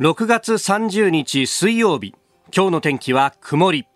[0.00, 2.14] 6月30日水曜日。
[2.54, 3.88] 今日の天気は曇り。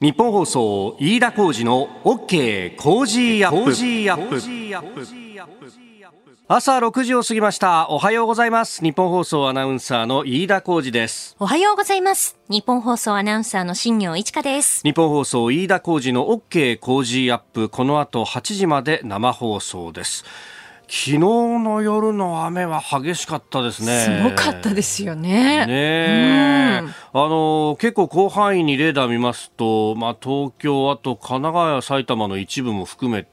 [0.00, 3.72] 日本放送飯田浩二の OK 工事アップ。
[6.46, 7.90] 朝6時を過ぎました。
[7.90, 8.84] おはようございます。
[8.84, 11.34] 日本放送アナウンサーの飯田浩二です。
[11.40, 12.38] おはようございます。
[12.48, 14.82] 日本放送アナウンサーの新業一華です。
[14.84, 17.68] 日本放送飯田浩二の OK 工事アップ。
[17.68, 20.24] この後8時まで生放送です
[20.88, 24.00] 昨日の夜の雨は激しかったですね。
[24.00, 25.66] すごかったですよね。
[25.66, 33.30] ねあの結構広範囲にレーダー見ますと、まあ東京あと神奈川や埼玉の一部も含めて、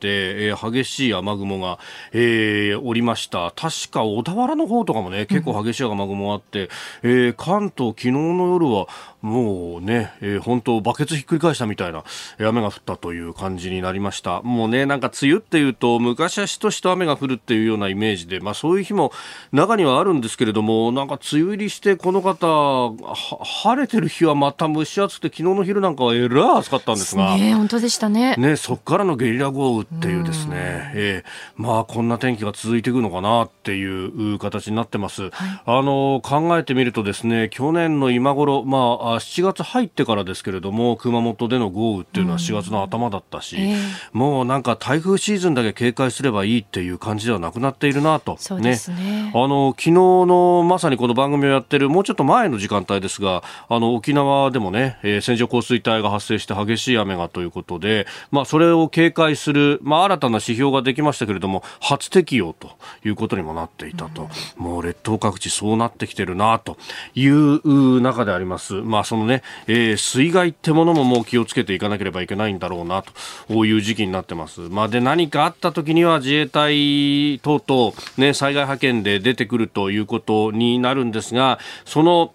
[0.48, 1.78] えー、激しい雨雲が、
[2.12, 3.52] えー、おりました。
[3.56, 6.70] 確か小田原の方とかもね結構激しい雨雲があって、
[7.04, 8.88] うん、えー、関東昨日の夜は
[9.23, 12.04] もうね、えー、本当バケツひっくり返したみたいな
[12.40, 14.41] 雨が降ったという感じになりました。
[14.41, 19.14] もうねなんか梅雨っていうと昔はしとしと雨が降るっていうようなイメージで、まあ、そういう日も
[19.54, 28.36] 中にはあるんですけれどもなんか梅雨入りしてこの方晴れてる日はまた蒸し暑くて昨日の昼なんかはえらい暑かったんですが、ね、本当でしたね。
[28.36, 35.31] ねそこからのゲリラ豪雨っていうですね、えー、まあこんな天気が続いていくのかなっていう形になってます、はい、
[35.66, 43.78] あの考えてみるとですね去年の今頃まあ7月入ってからですけれども熊本での豪雨っていうのは4月の頭だったし、えー、
[44.14, 48.38] もうなんか台風シーズンだけ警戒すればいいっていう感じではなくなっているなと。
[48.59, 48.78] ね。
[49.03, 62.72] ねあの、昨日のまさにこの番組をやってるもうちょっと前の時間帯ですが、あの、沖縄でもね、えー、線状降水帯が発生して激しい雨がということで、まあ、それを警戒する、まあ、新たな指標ができましたけれども、初適用と
[63.05, 64.30] いうことにもなっていたと。
[64.58, 66.77] うん、もう列島各地そうなってきてるなと
[67.16, 68.73] いう中であります。
[68.73, 73.04] まあ、そのね、えー、水害ってものももう気をつけていかなければいけないんだろうな
[73.48, 74.62] という時期になってます。
[74.62, 82.34] まあ、で、何かあった時には自衛隊等々、ね、災害派遣で出てくるということになるんですが、その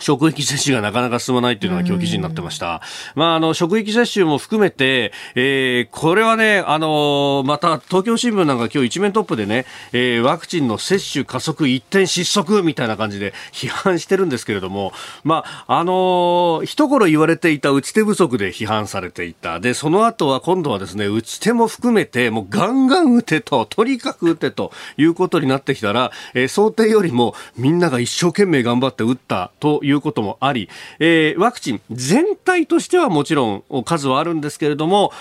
[0.00, 2.80] 職域接種がなかなか進まないっていうのが今日記事になってました。
[3.14, 14.94] まあ、あの、職域接種も含めて、えー、これはね、あの、また東京新聞なんか今日一面トップでね、えー、ワクチンの接種加速一点失速みたいな感じで 批判してるんですけれども、
[15.24, 19.60] まあ、あの、一頃言われていた打ち手不足で 批判されていた。
[19.60, 35.12] で、その後は今度はですね、打ち手も含めて、もうガンガン打てと、とにかく打てということになってきたら、えー、想定よりもみんなが一生懸命頑張って打ったということもあり、えー、ワクチン全体としてはもちろん数はあるんですけれども、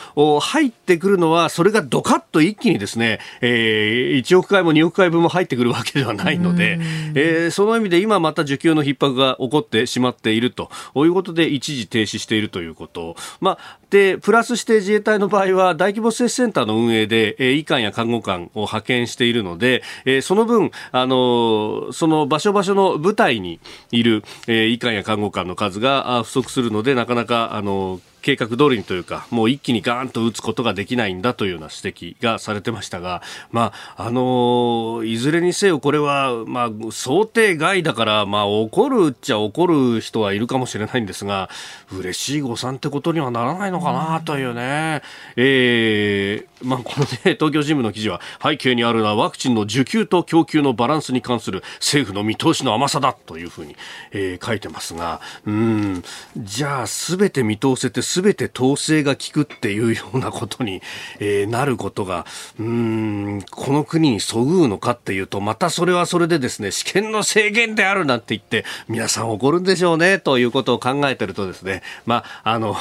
[0.42, 6.80] 入ってくるのはそれがドカッと一気にですね、えー、1億回も2億回分も入ってくるわけではないので、
[7.16, 13.16] えー、その意味で今また需給の逼迫が起こってしまっているということで一時停止しているということ。
[13.40, 23.60] まあ、で、プラスして自衛隊の場合は大規模接種センターの運営で、えー、医官や看護官を派遣しているので、えー、その分、あのその場所場所の部隊に
[23.92, 33.22] いる、えー、医官や看護官の数が不足するので、なかなか、あの計画通りにというか、もう一気にガーンと打つことができないんだというような指摘がされてましたが、
[33.52, 41.50] まあ、あのいずれにせよこれは、まあ、想定外だから、まあ、怒るっちゃ怒る人はいるかもしれないんですが、
[41.92, 45.02] 嬉しい誤算ってことにはならないのかなというね、
[45.36, 53.76] えー、まあ、このね、東京新聞の記事は、背景にあるのはワクチンの需給と供給のバランスに関する政府の見通しの甘さだというふうに、
[54.12, 56.04] えー、書いてますが、うん、
[56.38, 60.82] じゃあ、すべて見通せて全て統制が効くっていうようなことに、
[61.20, 62.26] えー、なることが、
[62.60, 72.76] うん、この国にそぐうのかっていうと、またそれはそれでですね、試験の制限であるなんて言って、皆さん怒るんでしょうね、ということを考えてるとですね、まあ、あの、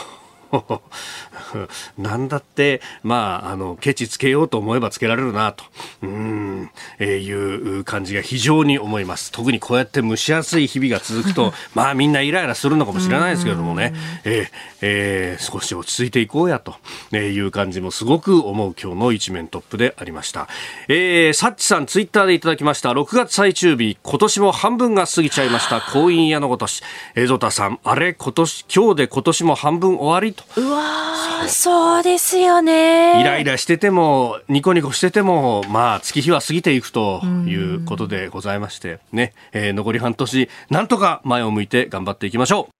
[1.99, 5.65] なんだって、まあ、あの、ケチつけようと思えばつけられるな、と、
[6.03, 9.31] うん、えー、いう感じが非常に思います。
[9.33, 13.95] 特にこうやって蒸し暑い日々が続くと、 まあみんなイライラするのかもしれないですけれどもね、
[14.25, 14.49] えー、
[14.83, 16.77] えー、少し落ち着いていこうや、と
[17.17, 20.49] いう感じもすごく思う今日の一面トップでありました。
[20.89, 22.91] えー、サッチさんツイッターでいただきました。
[22.91, 25.81] 6月最終日、今年も半分が過ぎちゃいました。
[25.81, 26.83] 婚姻屋のごとし。
[27.15, 30.35] えー、ゾタさん、あれ今年、今日で今年も半分終わり？
[30.55, 30.61] と。
[30.61, 33.21] うわそうですよね。
[33.21, 42.80] イライラしてても、ニコニコしてても、まあ、月日は過ぎていくということでございまして、ね、えー、残り半年、なんとか前を向いて頑張っていきましょう。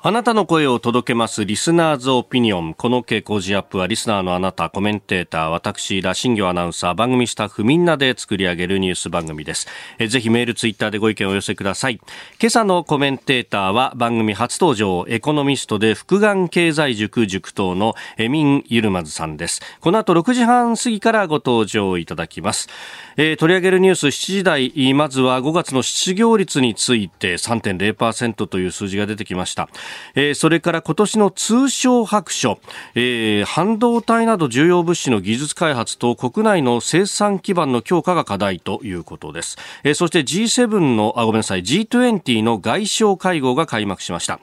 [0.00, 2.72] あなたの声を届けますリスナーズオピニオン。
[2.72, 9.66] この傾向ジアップはリスナーのあなた、コメンテーター、私、ラシンギョアナウンサー、番組スタッフみんなで作り上げるニュース番組です。
[9.98, 11.98] えぜひメール、ツイッターでご意見をお寄せください。
[12.40, 19.60] 今朝のコメンテーターは番組初登場、エコノミストで福眼経済塾塾頭のエミン・ユルマズさんです。
[19.80, 22.68] この後6時半過ぎからご登場いただきます。
[23.16, 29.68] えー、取り上げるニュース7時台、まずは5月の失業率について3.0%という数字が出てきました。
[30.14, 32.58] えー、それから今年の通商白書、
[32.94, 39.56] えー、半導体など重要物資の技術開発と国内の生産基盤の強化が課題ということです。
[39.84, 44.40] えー、そして G7 の、あ、ごめんなさい、G20 の外相会合が開幕しました。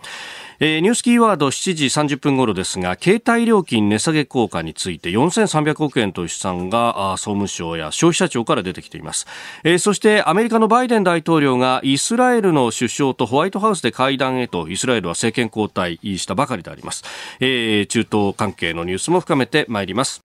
[0.59, 9.27] えー、ニュースキーワード7時30分頃ですが携帯料金値下げ効果について4300億円という試算が総務省や消費者庁から出てきています、
[9.63, 17.03] えー、そしてアメリカのバイデン大統領がイスラエルの首相とホワイトハウスで会談へとイスラエルは政権交代したばかりであります、
[17.39, 20.21] えー、中東関係のニュースも深めてまいります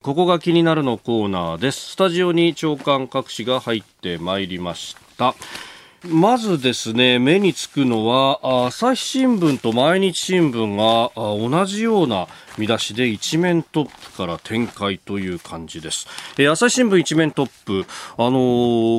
[0.00, 1.90] ここが気になるのコーナーです。
[1.92, 5.34] スタジオに長官各紙が入ってまいりました。
[6.06, 12.28] まずですね、目につくのは、朝日新聞と毎日新聞が同じような
[12.58, 16.06] 見出しで一面トップから展開という感じです。
[16.36, 18.38] えー、朝日新聞一面トップ、あの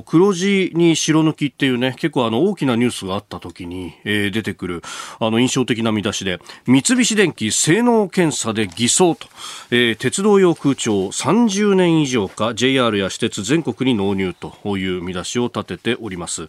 [0.02, 4.82] ー、黒字に白抜きっていうね、結構あの大きなニュースがあった時に、えー、出てくる
[5.20, 9.28] あの印象的な見出しで、三菱電機性能検査で偽装と、
[9.72, 16.48] えー、鉄道用空調30年以上か JR や私鉄全国に納入という見出しを立てております。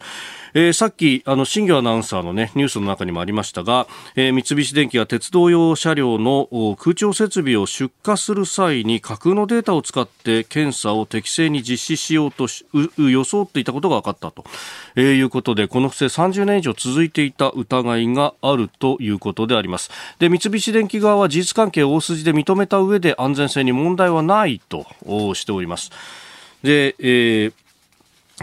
[0.55, 3.87] えー、さっきあの新業アナウンサーのねニュースの中にもありましたが、
[4.17, 12.67] えー、三菱電機が鉄道用車両の空調設備を出荷する際に架空のデータを使って検査を適正に実施しようとし
[12.97, 14.44] 装っていたことが分かったと、
[14.97, 19.91] えー、いうことでこの不正30年以上続いていた疑いがあるということであります。
[20.19, 24.87] で三菱電機側は事実関係を大筋で認めた上で安全性に問題はないと
[25.35, 25.91] しております。
[26.62, 27.52] で、えー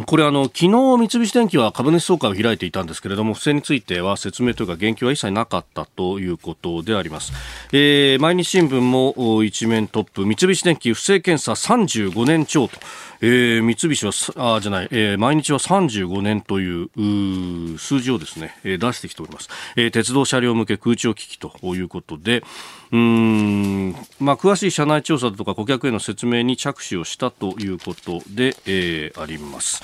[0.05, 7.33] これあの昨日三菱電機は株主総会を開いていたんですけれども不正については説明というか言及は一切なかったということであります、
[7.73, 10.25] えー、毎日新聞も一面トップ。
[10.25, 12.77] 三菱電機不正検査35年超と。
[13.19, 19.49] えー、三菱は、あ、じゃない、えー、毎日は35年という数字をですね、出してきております。
[19.75, 22.43] えー、鉄道車両向け空調機器ということで、
[22.91, 29.83] うん、まあ、詳しい社内調査とか顧客への説明に着手をしたということで、えー、あります。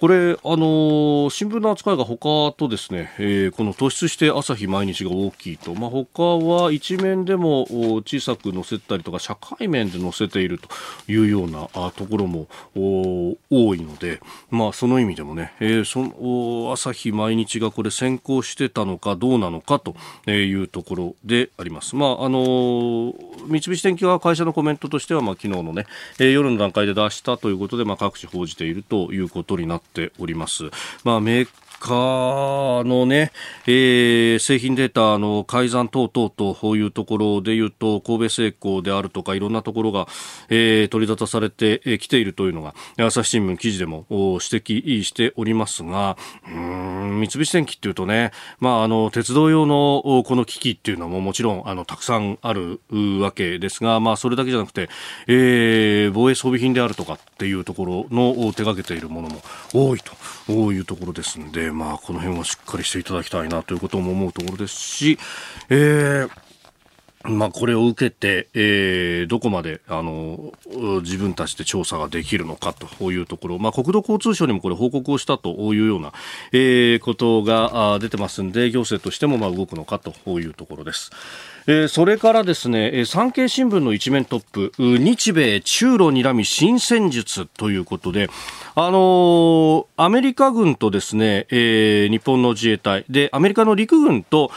[0.00, 7.64] これ、あのー、新聞の扱いが他とですね、えー、この突出して朝日毎日が大きいと、まあ、他は一面でも
[8.06, 10.70] 小さく載せたりとか、社会面で載せていると
[11.06, 19.94] いうようなあところも多いので、まあ、その意味でもね、えー、その朝日毎日がこれ先行してたのかどうなのかと
[20.30, 21.94] いうところであります。
[21.94, 23.14] まあ、あのー、
[23.48, 25.84] 三菱電機は会社のコメントとしては、まあ、昨日のね、
[26.18, 30.70] えー、夜の段階で出したということで、まあ、各種報じているということになってっております。
[31.04, 31.46] まあ、メ
[31.80, 33.32] カーのね、
[33.66, 40.06] えー、製品データの改ざん等々というところでいうと、神戸製鋼であるとか、いろんなところが、
[40.50, 52.80] えー、取り沙汰されてき、ているというのが、朝日新聞記事でも指摘しておりますが、うん、三菱電機っていうとね、まあ、あの、鉄道用のこの機器っていうのももちろん、あの、たくさんある
[53.20, 54.90] わけですが、まあ、それだけじゃなくて、
[55.28, 59.40] えー、防衛装備品であるとかっていうところの手掛けているものも
[59.72, 60.12] 多いと。
[60.50, 65.18] いうところですんで、まあ、この辺はしっかりしていただきたいなということも思うところですし、
[65.68, 66.30] えー
[67.22, 70.54] まあ、これを受けて、えー、どこまであの
[71.02, 76.12] 自分たちで調査ができるのかというところ、まあ、国土交通省にもこれ報告をしたというような、
[76.52, 81.10] えー、ことが出てますんで行政としてもまあ動くのかというところです。
[81.72, 88.28] えー、それからですね、産経新聞の一面トップ、日米中ロ睨み新戦術ということで、
[88.74, 94.50] あのー、アメリカ軍とですね、えー、日本の自衛隊で、アメリカの陸軍と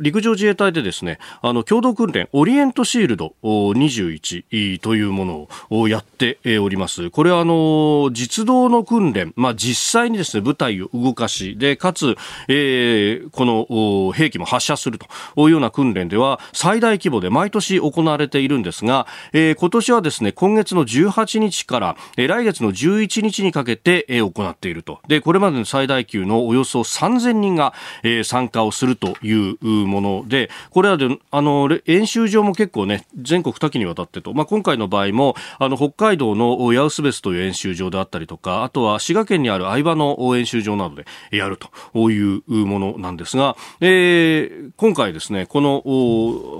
[0.00, 7.10] 陸上自衛隊でですね、あの共同訓練オリエントシールド21というものをやっております。
[7.10, 12.16] これはあの実動の訓練、まあ実際にですね部隊を動かしでかつ、
[12.48, 25.00] えー、この兵器も発射するというような訓練練では最大規模で毎年行われているんですが、えー、今年はですね、今月の18日から、えー、来月の11日にかけて、えー、行っていると。
[25.08, 45.79] で、これまでの最大級のおよそ3000人が、えー、参加をするというもので、これはで、あの、演習場も結構ね、全国多岐にわたってと、まあ、今回の場合も、あの、北海道の八臼別という演習場であったりとか、あとは滋賀県にある相場の演習場などでやるというものなんですが、えー、今回ですね、この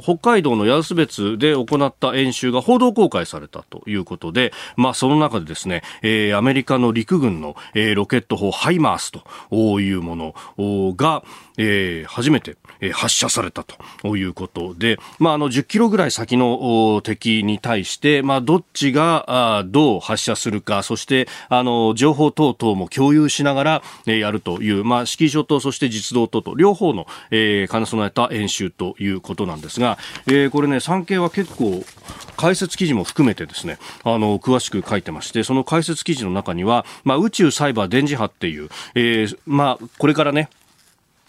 [0.02, 11.22] 北海道の八洲別で行った演習が報道公開されたということで、まあ、その中でですね、えー、アメリカの陸軍の、えー、ロケット砲ハイマースというものが、
[11.62, 31.84] えー、初めて、え発射されたということで、まあ、あの10キロぐらい先の敵に対して、まあ、どっちがあどう発射するか、そしてあの情報等々も共有しながら、えー、やるという、まあ、指揮所とそして実動とと両方の、えー、兼ね備えた演習ということなんですが、えー、これね、産経は結構
[32.36, 40.48] 解説記事も含めてですね、あの詳しく書いてまして、その解説記事の中には、まあ、宇宙サイバー電磁波っていう、えー、まあ、これからね、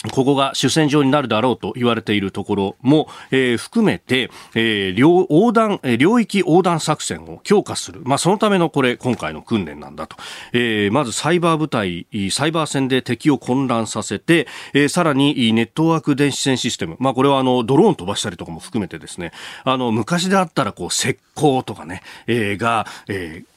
[0.10, 8.02] ここが主戦場になるだろうと言われているところも、えー、含めて、えー、両横断、え、領域横断作戦を強化する。
[8.04, 10.16] まあ、そのためのこれ、今回の訓練なんだと。
[10.54, 16.96] えー、まずサイバー部隊、サイバー戦で敵を混乱させて、えー、さらにネットワーク電子戦システム。
[17.00, 19.32] まあ、これはあの、ドローン飛ばしたりとかも含めてですね、
[19.64, 23.51] あの、昔であったらこう、石膏とかね、えー、が、えー、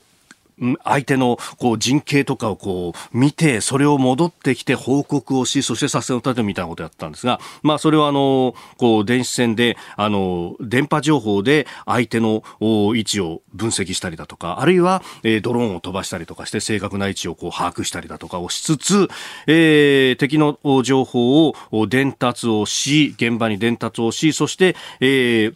[0.84, 19.08] 相手のこう人形とかをこう見て、それを戻ってきて報告をし、そして作戦を立てるみたいなことをやったんですが、まあそれはあの、こう電子戦で、あの、電波情報で相手の位置を分析したりだとか、あるいは、えドローンを飛ばしたりとかして正確な位置をこう把握したりだとかをしつつ、
[19.46, 21.54] えー、敵の情報を
[21.86, 25.54] 伝達をし、現場に伝達をし、そして、えー、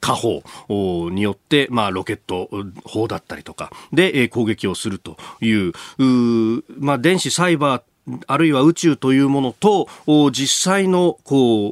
[0.00, 0.42] 火砲
[1.10, 2.48] によって、まあ、ロケット
[2.84, 7.82] 砲だったりとかで、攻撃をするという、うまあ、電子サイバー
[8.26, 9.88] あるいは宇宙というものと
[10.32, 11.68] 実際のこ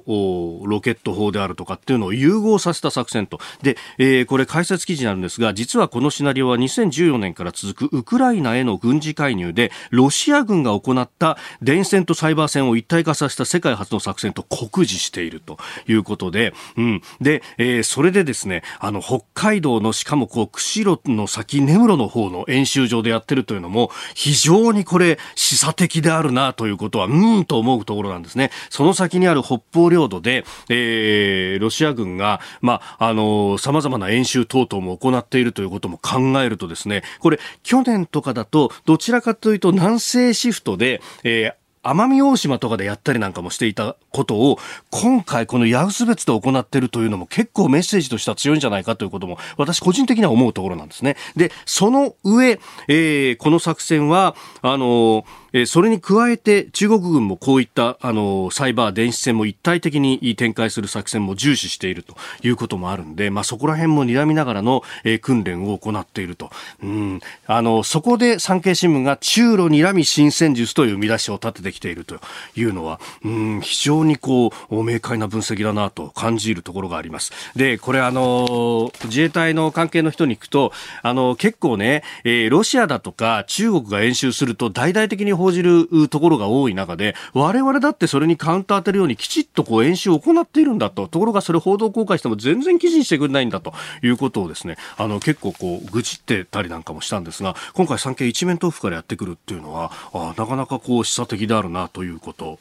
[0.65, 3.41] うロケット砲であるとかっていうのを融合させた作戦と。
[3.63, 15.59] で、えー、これ解説記事なんですが実はこのシナリオは2014年から続くウクライナへの軍事介入でロシア軍が行った電線とサイバー戦を一体化させた世界初の作戦と酷似していると
[15.89, 28.51] いうことで、うん、で、えー、それでですねあの北海道のしかもこう釧路の先根室の方の演習場でやってるというのも非常にこれ示唆的であるあるなということは、うんと思うところなんですね。
[28.69, 44.59] その先にある北方領土で、えー、ロシア軍が、まあ、あの、様々な演習等々も行っているということも考えるとですね、これ、去年とかだと、どちらかというと南西シフトで、えー、奄美大島とかでやったりなんかもしていたことを、
[44.91, 51.17] 今回この八臼別で行っているというのも結構メッセージとしては強いんじゃないかということも、私個人的には思うところなんですね。
[51.37, 66.51] で、その上、えー、この作戦は、あのーえそれに加えて中国軍もこういったあのサイバー電子戦も一体的に展開する作戦も重視しているということもあるんで、まあ、そこら辺も睨みながらの、え訓練を行っていると、
[66.83, 72.17] うん、あのそこで産経新聞が中ロ睨み新戦術という見出しを立ててきていると
[72.57, 77.33] いうのは、うん、非常にこう明快な分析だなと感じるところがあります。
[77.57, 91.09] でこれあの自衛隊の関係の人に聞くとあの結構ね、え、ロシアだとか中国が演習すると大々的に報じるところが多い中で、我々だってそれにカウンター当てるようにきちっとこう演習を行っているんだと。
[91.09, 102.59] ところがそれ報道公開しても全然記事にしてくれないんだということをですね、あの結構こう愚痴ってたりなんかもしたんですが、今回産経一面豆腐からやってくるっていうのは、あなかなかこう示唆的であるなということ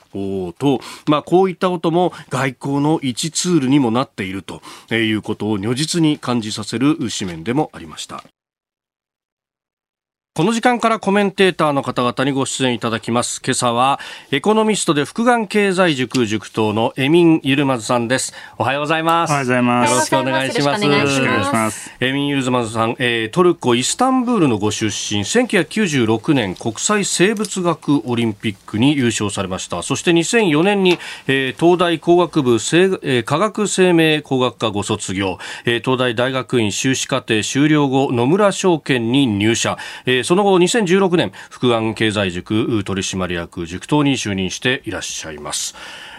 [0.57, 4.61] と、まあこういったことも外交の一ツールにもなっていると
[4.93, 8.23] いうことを如実に感じさせる紙面でもありました。
[10.39, 13.41] この時間からコメンテーターの方々にご出演いただきます。
[13.45, 13.99] 今朝は、
[14.31, 18.33] エコノミストで福眼経済塾塾頭のエミン・ユルマズさんです。
[18.57, 19.31] おはようございます。
[19.31, 19.91] おはようございます。
[19.91, 20.85] よろしくお願いします。
[20.85, 21.91] よろしくお願いします。
[21.99, 29.83] エミン・ユルマズさん、えー、トルコ・イスタンブールのご出身、1996年国際生物学オリンピックに優勝されました。
[29.83, 45.73] そして2004年に、えー、東大工学部生、えー、科学生命工学科ご卒業、えー、東大大学院修士課程修了後、野村証券に入社、えーその後2016年福安経済塾取締役塾頭に就任していらっしゃいます。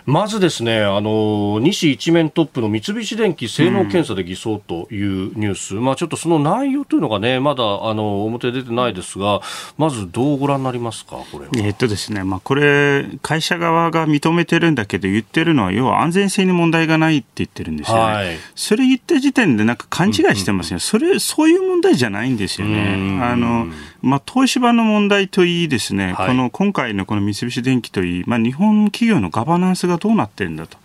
[0.06, 9.40] まずですね、あの、西一面トップの三菱電機性能検査で偽装というニュース、うん、まあちょっとその内容というのがね、まだ、あの、表出てないですが、
[9.78, 18.02] まずどうご覧になりますか、これえっとですね、まあこれ、会社側が認めてるんだけど、言ってるのは、要は安全性に問題がないって言ってるんですよね。
[18.02, 23.20] はい、それ言った時点でなんか勘違いしてますよ、それ、そういう問題じゃないんですよね。
[23.22, 23.66] あの、
[24.02, 30.78] まあ東芝の問題といいですね、はい、この今回のこの三菱電機といい、まあ日本企業のガバナンスがどうなってるんだと。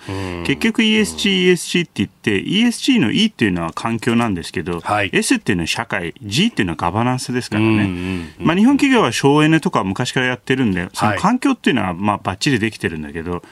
[0.45, 8.33] 結局 ESG、ESG って言って、ESG の E っていうのは環境なんですけど、はい、S っていうのは社会、G っていうのはガバナンスですからね。
[8.39, 13.43] まあ日本企業は省エネとか昔からやってるんで、その環境っていうのはまあバッチリできてるんだけど、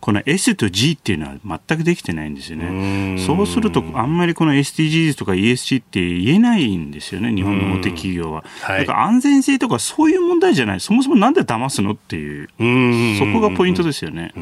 [0.00, 3.18] この S と G っていうのは全くできてないんですよね。
[3.18, 8.44] そうすると、あんまりこの SDGs とか ESG って言えないんですよね、日本の大手企業は。
[8.66, 12.48] だから安全性とかそういう問題じゃない、そもそもなんで騙すのっていう、
[13.18, 14.32] そこがポイントですよね。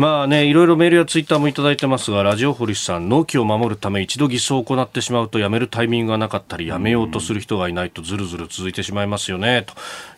[0.00, 9.66] まあね、いろいろメールやツイッターもいただいてますが、ラジオホリスさん、納期を守るため一度偽装を行ってしまうとやめるタイミングがなかったり、やめようとする人がいないとずるずる続いてしまいますよね、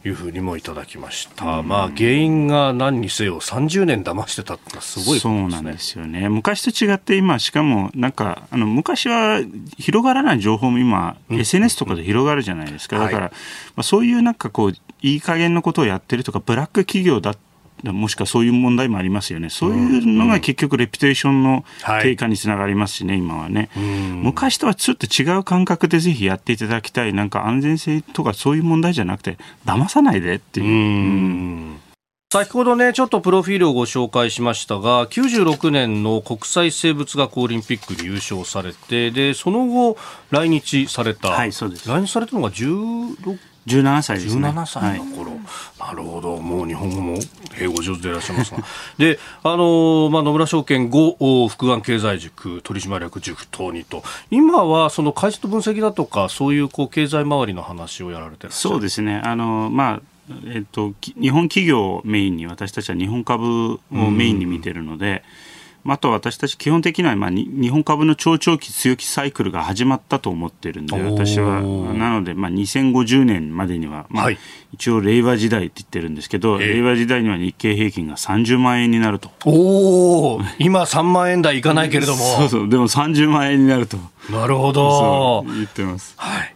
[0.03, 1.63] というふうにもいただきました。
[1.63, 6.29] まあ原因が何にせよ30年騙してたってすごい、ね、そうなんですよね。
[6.29, 9.41] 昔と違って今、しかもなんか、あの、昔は
[9.79, 13.01] 広がらない情報も今、うん、SNS とかで広がるじゃないですか。
[13.01, 13.37] だから、はい、ま
[13.79, 17.35] あ、そういうなんかこう、いい加減のことをやってるとか、ブラック企業だ
[17.83, 21.65] もしくはそういう問題もありますよね、そういうのが結局、レピュテーションの
[22.03, 31.77] 低下につながりますしね、はい、今はね、昔とはちょっと違う感覚でぜひやっていただきたい、なんか安全性とかそういう問題じゃなくて、騙さないでっていう。
[31.77, 31.93] う
[32.33, 39.99] 先ほどね、ちょっとプロフィールをご紹介しましたが、96年の国際生物学オリンピックで優勝されて、で、その後、
[40.31, 41.29] 来日された。
[41.29, 41.87] はい、そうです。
[41.87, 43.37] 来日されたのが16
[43.67, 44.49] 17歳ですね。
[44.49, 46.37] 17歳の頃、はい、なるほど。
[46.39, 47.19] もう日本語も
[47.61, 48.59] 英語上手でいらっしゃいますが。
[48.99, 58.53] で、あのまあ、野村証券5福眼経済塾取締役塾等にと、今はその会社と分析だとか、そういうこう経済周りの話をやられてる？
[58.53, 59.21] そうですね。
[59.25, 60.01] あのまあ
[60.47, 65.52] えっと、日本企業をメインに私たちは日本株をメインに見てるので、うん
[65.87, 74.31] あと私たち基本的にはまあ日本株の長長期強気サイクルが始まったと思ってるんで私はなのでまあ2050年までにはまあ
[74.73, 79.31] 一応令和時代って言ってるんですけど、令和時代には日経平均が30万円になると。
[79.45, 82.19] おお今3万円台いかないけれども。
[82.39, 82.69] そうそう。
[82.71, 83.99] でも30万円になると。
[84.31, 85.45] なるほど。
[85.47, 86.15] 言ってます。
[86.17, 86.55] はい。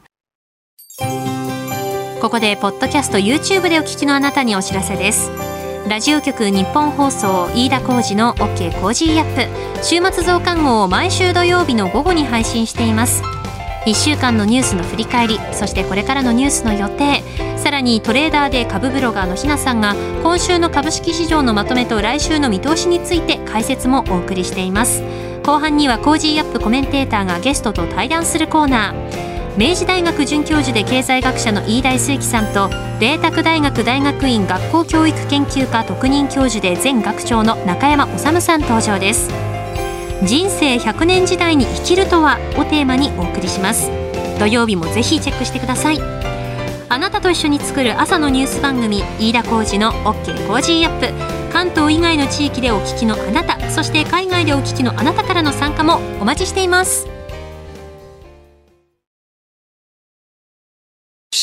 [2.21, 5.31] ここでポッドキャスト YouTube でお聞きのあなたにお知らせです
[5.89, 8.73] ラジオ局ニッポン放送飯田浩司の OK!
[8.81, 9.85] Cozy up!。
[9.85, 13.23] 週末増刊号を毎週土曜日の午後に配信しています。
[13.87, 17.23] 1週間のニュースの振り返りそしてこれからのニュースの予定。
[17.57, 25.05] さらにトレーダーで株ブロガーのひなさんが今週の株式市場のまとめと来週の見通しについて解説もお送りしています。
[25.45, 26.59] 後半には Cozy up!
[26.59, 29.36] コメンテーターがゲストと対談するコーナー。
[29.57, 32.69] 明治大学准教授で経済学者の飯田泰之さんと
[33.01, 39.31] 麗澤大学大学院学校教育研究科特任教授で前学長の中山修さん登場です。
[40.25, 43.91] 人生100年時代に生きるとはをテーマにお送りします。
[44.39, 46.01] 土曜日もぜひチェックしてください。
[46.89, 51.51] あなたと一緒に作る朝のニュース番組飯田浩二の OK コージーアップ。
[51.51, 57.16] 関東以外の地域でお聞きのあなたそして海外でお聞きのあなたからの参加もお待ちしています。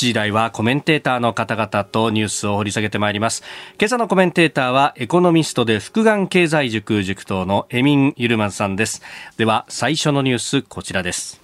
[0.03, 3.41] 7時台はコメンテーターの方々とニュースを掘り下げてまいります。
[3.79, 9.01] 今朝のコメンテーターはエコノミストで副眼経済塾塾等のエミン・ユルマンさんです。
[9.37, 11.39] では最初のニュースこちらです。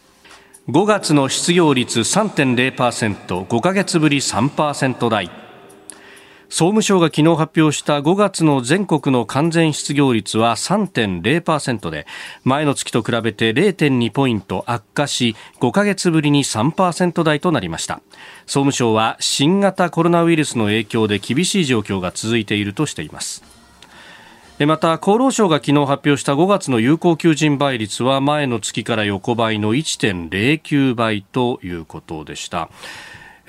[0.67, 5.48] 5月の失業率3.0%、5ヶ月ぶり3%台。
[6.49, 12.07] 総務省が昨日発表した5月の全国の完全失業率は3.0%で
[12.43, 18.01] 前の月と比べて0.2ポイント悪化し5ヶ月ぶりに3%台となりました。
[18.47, 23.43] 総務省は新型コロナウイルスの影響で厳しい状況が続いているとしています。
[24.65, 32.69] また厚労省が昨日発表した5月の有効求人倍率は前の月から横ばいの1.09倍ということでした。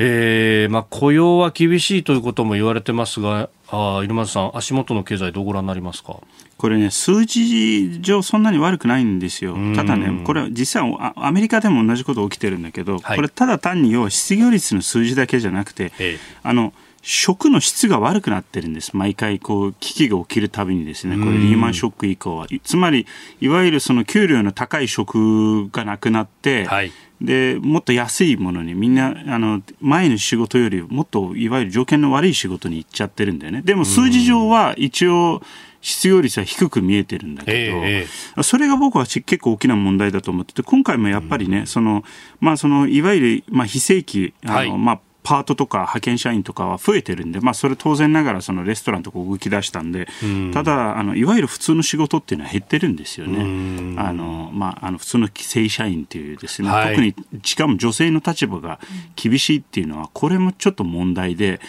[0.03, 6.17] えーまあ、雇用は厳しいということも言われてますが、あ入間さん、足元の経済、どうご覧になりますか？
[6.57, 18.95] これね、数字上、そんなに悪くないんですよ、ただね、これ、実際、アメリカでも同じこと起きてるんだけど、はい、これ、ただ単に要は失業率の数字だけじゃなくて、ええ、あの食の質が悪くなってるんです。
[18.95, 22.47] 毎回、こう、危機が起きるたびにですね、これリーマンショック以降は。
[22.63, 23.07] つまり、
[23.41, 33.63] いわゆるその給料の高い職がなくなって、はい、でもっと安いものにみんなあの前の仕事よりもっといわゆる条件の悪い仕事に行っちゃってるんだよね。
[33.63, 35.43] でも数字上は一応
[35.83, 42.05] 失業率は低く見えてるんだけど、えー、それが僕は結構大きな問題だと思ってて今回もやっぱりね、うん、その
[42.39, 50.51] まあ、そのいわゆる、まあ、非正規あの、はい、まあパートとか派遣社員とかは増えてるんで、まあ、それ当然ながらそのレストランとか動き出したんで、ん。
[50.53, 53.99] ただあの、いわゆる普通の仕事っていうのは減ってるんですよね。
[53.99, 58.81] あのまあ、あの普通の正社員っていうですね、はい、特にしかも女性の立場が
[59.17, 61.61] 厳しいっていうのは、これもちょっと問題で、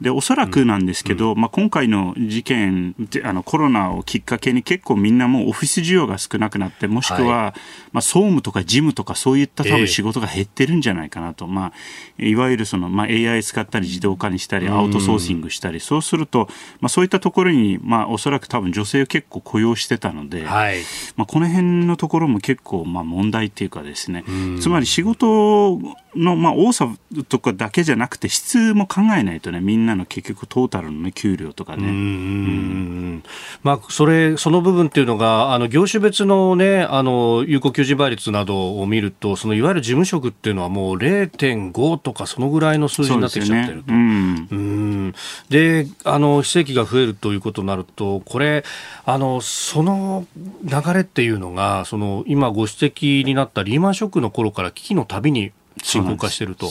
[0.00, 7.60] でおそらくなんですけど、うん、まあ、今回の事件あのコロナをきっかけに結構みんなもうオフィス需要が少なくなってもしくは、はい、
[7.92, 11.72] まあ、総務とか事務とかそういった多分仕事が減ってるんじゃないかなと、えー、まあ、
[12.18, 16.48] いわゆるその、まあ、AI 使ったり自動化にしたりアウトソーシングしたり、うん、そうすると、
[16.80, 20.80] まあ、そういったところに、まあ、おそらく多分女性を結構雇用してたので、はい、
[21.16, 25.78] まあ、この辺のところも結構まあ問題っていうかですね、うん、つまり仕事
[26.14, 26.94] の、まあ、多さ
[27.28, 31.86] とかだけじゃなくて質も考えないとねみんなの結局トータルの、ね、給料とかね。
[31.86, 33.22] うん、
[33.62, 43.88] まあ、それその部分っていうのがあの業種別の,、ね、あの有効求人倍率などを見るとそのいわゆる事務職っていうのはもう0.5とかそのぐらいの数字になってきちゃってると。
[43.88, 44.48] で、ね。
[44.50, 45.14] うん、
[45.48, 48.64] であの非正規が増えるということになるとこれ
[49.04, 50.26] あのその
[50.64, 56.70] 流れっていうのがその今ご指摘になったリーマンショックの頃から危機のたびに深刻化していると。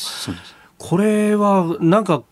[0.77, 2.23] これはなんか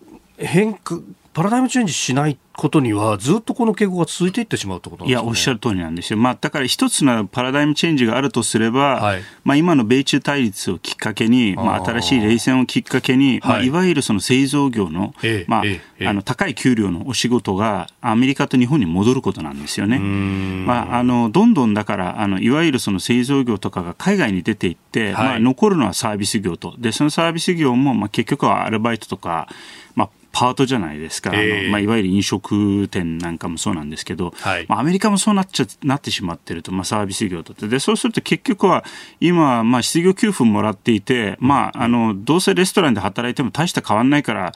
[0.43, 0.99] 変化
[1.33, 6.19] パラダイムチェンジしないことには、ずっとこの傾向が続いていってしまうってことなんですか、ね、いや、おっしゃる通りなんですよ。
[6.19, 15.15] まあ、だから一つのパラダイムチェンジがあるとすれば、はい、まあ、今の米中対立をきっかけに、まあ、新しい冷戦をきっかけに、まあ、いわゆるその製造業の、
[15.47, 15.63] まあ、
[16.07, 19.97] あの、高い給料のお仕事がアメリカと日本に戻ることなんですよね。
[19.97, 26.75] まあ、あの、どんどんだから、あの、いわゆるその製造業とかが海外に出ていって、はい、まあ、残るのはサービス業と。
[26.77, 29.47] で、そのサービス業も、まあ、結局はアルバイトとか、
[29.95, 37.53] まあ、パートじゃないですか、えー、あのまあ、いわゆる飲食店なんかもそうなんですけど、はい、まあ、アメリカもそうなっちゃなってしまってると、まあ、サービス業と。
[37.67, 38.83] でそうすると結局は
[39.21, 44.53] 今、まあ、失業給付もらっていて、まあ、あのどうせレストランで働いても大して変わらないから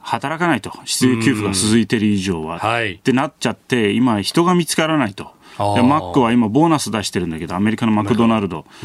[0.00, 0.72] 働かないと。
[0.84, 5.32] 失業給付が続いている以上は、はい、ってなっちゃって今人が見つからないと。
[5.74, 8.84] でマックは今ボーナス出してるんだけどアメリカのマクドナルド、あ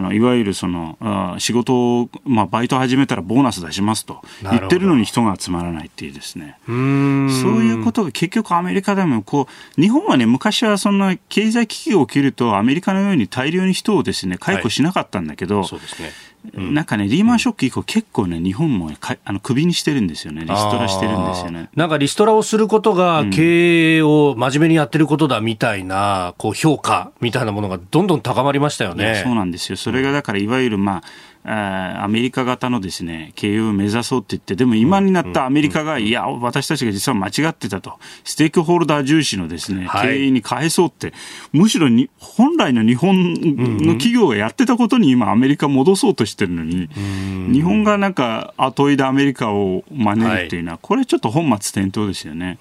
[0.00, 4.22] のいわゆるその仕事を、まあ、バイト始めたらボーナス出しますと。
[4.42, 6.58] 言ってるのに人が集まらないっていうですね。
[6.66, 16.10] そういうことが結局アメリカでもこう日本はね昔はそんな経済危機が起きるとアメリカのように大量に人をですね解雇しなかったんだけど、はい、そうですね
[16.54, 21.68] なんかね、リーマンショック以降、結構ね、日本もかあの首にしてるんですよね、リストラしてるんですよね。
[21.76, 29.22] なんかリストラをすることが、経営を真面目にやってることだみたいな、こう評価みたいなものがどんどん高まりましたよね。
[29.24, 29.76] そうなんですよ。
[29.76, 31.02] それがだから、いわゆる、まあ、
[31.44, 41.12] アメリカ型のですね、経営を目指そうって言って、でも今になったアメリカが、いや、私たちが実は間違ってたと、ステークホルダー重視のですね、経営に変えそうって、
[41.52, 46.88] むしろに本来の日本の企業がやってたことに今アメリカ戻そうとしてるのに、
[47.52, 52.58] 日本がなんか後追いでアメリカを真似るっていうのは、これちょっと本末転倒ですよね。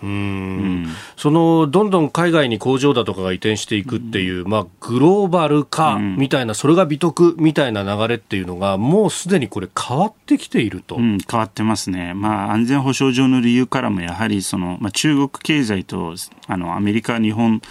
[1.18, 16.16] その、どんどん海外に工場だとかが移転していくっていう、まあ、グローバル化みたいな、それが美徳みたいな流れっていうのが、もうすでにこれ変わってきていると、うん、変わってますね、まあ、安全保障上の理由からもやはりその、まあ、中国経済と
[16.48, 17.62] あのアメリカ、日本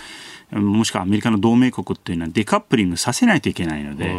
[0.52, 4.12] もしくはアメリカの同盟国っていうのはデカップリングさせないといけないので、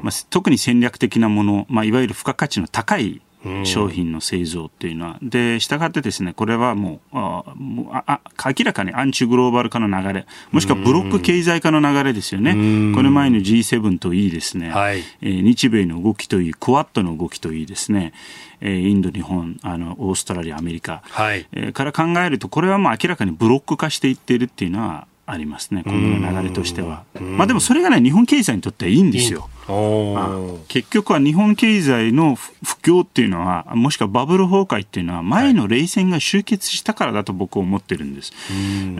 [0.00, 3.20] まあ、特に戦略的なもの、まあ、いわゆる付加価値の高い
[3.64, 5.18] 商品の製造っていうのは。
[5.22, 7.18] で、したがってですね、これはもう、
[7.92, 12.52] ああ明らかにアンチグローバル化の流れ、もしくはブロック経済化の流れですよね。
[12.94, 18.12] これ前の G7 といいですね、はい、えー、日米の動きといい、クワッドの動きといいですね、
[18.60, 21.46] えー、インド、日本、あのオーストラリア、アメリカ、はい。
[21.52, 27.02] えー、から考えると、これはもう明らかにブロック化していっているっていうのは、ありますね、今後の流れとしては。
[27.20, 29.48] まあ、でもそれがね、日本経済にとってはいいんですよ。
[29.68, 29.74] ま
[30.26, 38.32] あ、結局は日本経済の不況っていうのは、もしくはバブル崩壊っていうのは、前の冷戦が終結したからだと僕は思ってるんです。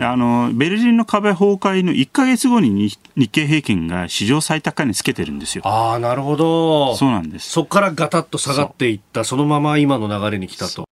[0.01, 5.61] あのベルリンの壁崩壊の1か月後に日経平均が史上最高値つけてるんですよ。
[5.65, 6.95] ああ、なるほど。
[6.97, 7.49] そうなんです。
[7.49, 10.83] そこからガタッと下がっていった、そのまま今の流れに来たと。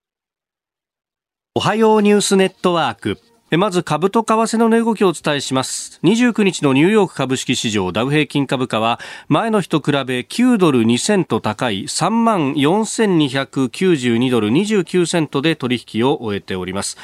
[1.56, 3.20] おはようニュースネットワーク。
[3.58, 6.00] まず株と為替の値動きをお伝えします。
[6.04, 16.98] 29日のニューヨーク株式市場ダウ平均株価は前の日と比べ9ドル2セント高い3万4292ドル29セントで取引を終えております。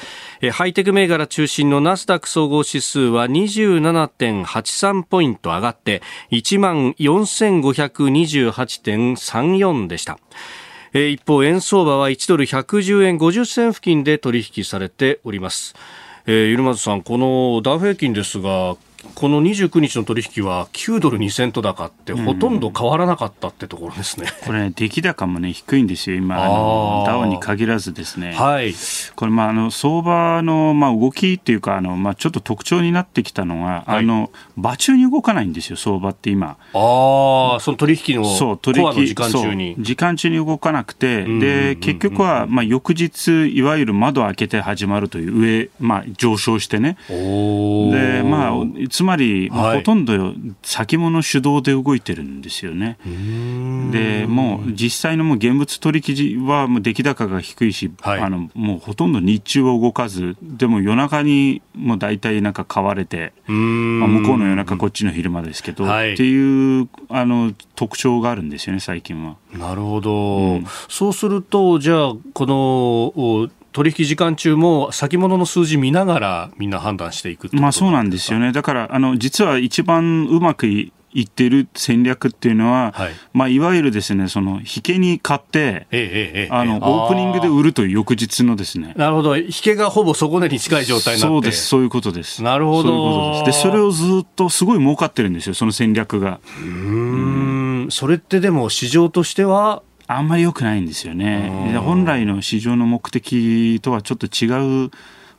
[0.51, 10.19] ハイテク銘柄中心のナスダック総合指数は27.83ポイント上がって1万4528.34でした。
[10.93, 15.73] 一方、円相場は1ドル110円50銭付近で取引されております。
[16.27, 18.77] えー、ゆるまずさん、このダウ平均ですが、
[19.15, 28.73] この29日の取引は9ドル2セント高ってほとんど変わらなかったってところですね、うん、これ、出来高もね、低いんですよ、今、あのダウに限らずですね、はい、
[29.15, 36.57] これ、まあ、あの相場の、まあ、動きっていうか、あのまあ、ちょっと特徴になってきたのは、はい、あの場中に動かないんですよ、相場って今。
[36.73, 39.75] あその取引のそう取引時間中に。
[39.79, 46.97] 時間中に動かなくて、で結局は、まあ、翌日、いわゆる窓を開けて始まるという上、まあ、上昇してね。
[47.07, 48.53] でまあ
[48.91, 52.97] つまり、はい、ほとんど先物主導で動いてるんですよね。
[53.91, 63.53] でもう実際のもう現物取引はもう出来高が低いし、はい、あのもうほとんど日中は動かずでも夜中にもう大体なんか買われて、ま
[64.05, 69.37] あ、向こうの夜中こっちの昼間ですけど、はい、っていうあの特徴があるんですよね最近は。
[69.53, 78.51] なるほど、うん、そうするとじゃあこの取引時間中も先物の数字見ながらみんな判断していくまあそうなんですよね。
[78.51, 80.67] だからあの実は一番うまく
[81.13, 88.93] いってる戦略っていうのは、はい、まあ、いわゆるですね、その、引けに買って、えええ、あの、オープニングで売るという翌日のですね。
[88.95, 89.37] なるほど。
[89.37, 91.67] 引けがほぼ底値に近い状態になってそうです。
[91.67, 92.41] そういうことです。
[92.43, 92.83] なるほど。
[92.83, 93.63] そういうことです。
[93.63, 96.39] で、それをずっとすごい儲かってるんですよ、その戦略が。
[96.63, 97.87] うん。
[97.89, 99.83] それってでも市場としては、
[100.17, 101.49] あんまり良くないんですよね。
[101.83, 104.91] 本来の市場の目的とはちょっと違う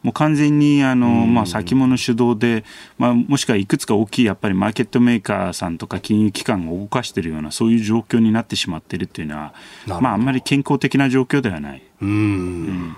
[0.03, 2.65] もう完全にあの、まあ、先物主導で、
[2.99, 9.55] まあ、もしくはいくつか大きいやっぱりマーケットメーカーさんとか金融機関が動かしているようなそういう状況になってしまっているというのは、
[9.87, 11.83] まあ、あんまり健康的な状況ではない。
[12.01, 12.97] うん、うん、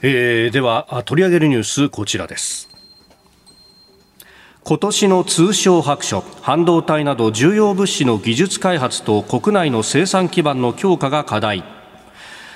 [0.00, 2.71] えー、では取り上げるニュースこちらです。
[4.64, 11.64] 今年の通商白書半導体など重要物資の技術開発と国内の生産基盤の強化が課題。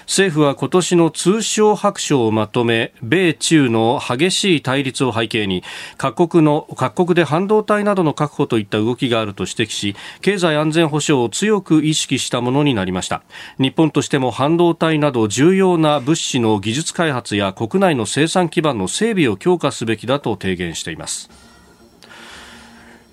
[0.03, 5.65] 政府は今年の通商白書をまとめ米中の激しい対立を背景に
[5.97, 13.25] 各国の各国で半導体などの確保といった動きがあると指摘し経済安全保障を強く意識したものになりました。
[13.59, 21.46] 日本としても半導体など重要な物資の技術開発や国内の生産基盤の整備を強化すべきだと提言しています。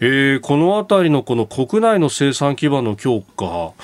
[0.06, 3.76] えー、この辺りのこの国内の生産基盤の強化、こ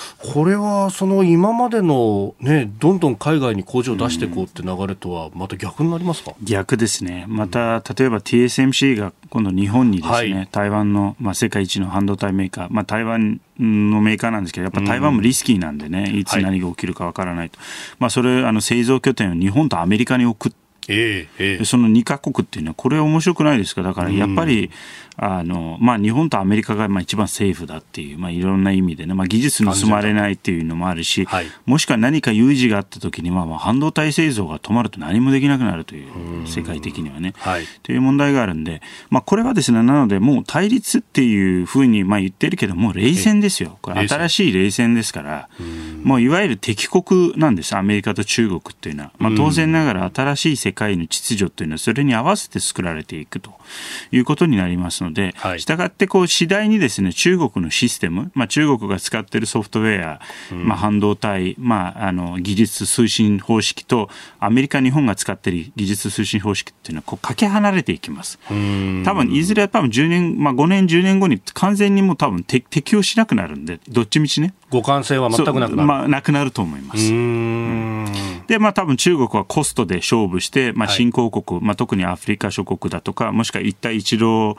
[0.45, 6.34] れはその今までの、ね、どんどん海外に工場を出していこうって流れとは、また逆になりますか？
[6.43, 17.67] 逆ですね、また例えば TSMC が今度、日本にですね、はい、台湾の、まあ、世界一の半導体メーカー、まあ、台湾のメーカーなんですけど、やっぱ台湾もリスキーなんでね、いつ何が起きるかわからないと、はい、
[17.99, 20.53] まあ、それ、あの製造拠点を日本とアメリカに置く
[20.91, 24.71] えーえー、その2か国っていうのは、これは面白くないですか、だからやっぱり、
[25.21, 45.49] あのまあ、日本とアメリカがまあ一番セーフだっていう、まあ、いろんな意味でね、まあ、技術盗まれないっていうのもあるし、はい、もしくは何か有事があったときに、まあ、半導体製造が止まると何もできなくなるという、世界的にはね、はい、という問題があるんで、まあ、これはですね、なので、もう対立っていうふうにまあ言ってるけど、もう冷戦ですよ、これ、新しい冷戦ですから、
[46.03, 49.12] もういわゆる敵国なんです、アメリカと中国っていうのは。
[49.17, 53.53] まあ、当然ながら新しい世界の秩序というのは、それに合わせて作られていくと
[54.12, 60.22] いうことになりますので、はい、したがってこう次第にですね中国のシステム、まあ、中国が使っているソフトウェア、
[60.54, 68.39] まあ、半導体、まあ、あの技術推進方式とアメリカ、日本が使っている技術推進方式っていうのはこうかけ離れていきます。
[68.48, 74.54] 多分いずれは多分10年、まあ、5年、10年後に完全にもう多分適用しなくなるんでどっちみちね。
[74.71, 77.12] 互換性は全くなくなる、まあ、なくなると思います。
[77.12, 78.05] うん、
[78.47, 84.55] で、まあ多分中国はコストで勝負して、まあ、新興国、はい、まあ、特にアフリカ諸国だとか、もしくは一帯一路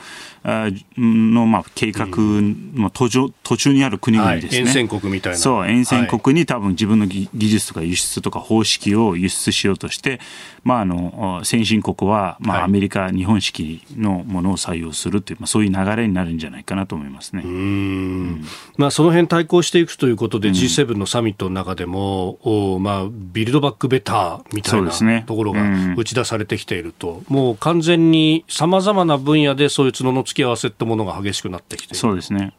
[0.97, 5.39] のまあ計画の途上途中にある国々ですね、沿線国みたいな。
[5.39, 10.21] そう、沿線国に多分自分の技術とか輸出とか方式を輸出しようとして、
[10.65, 17.43] まあ、あの先進国は、まあ、アメリカ、日本式のものを採用するという、まあ、そういう流れになるんじゃないかなと思いますね。
[17.45, 18.45] うん、
[18.77, 25.63] まあ、その辺対抗していくということで、G7 のサミットの中でも、おまあ、ビルドバックベターみたいなところが
[25.95, 31.97] 打ち出されてきていると、もう完全にさまざまな分野でそういう角の付き合わせってものが激しくなってきている。
[31.97, 32.55] そうですね。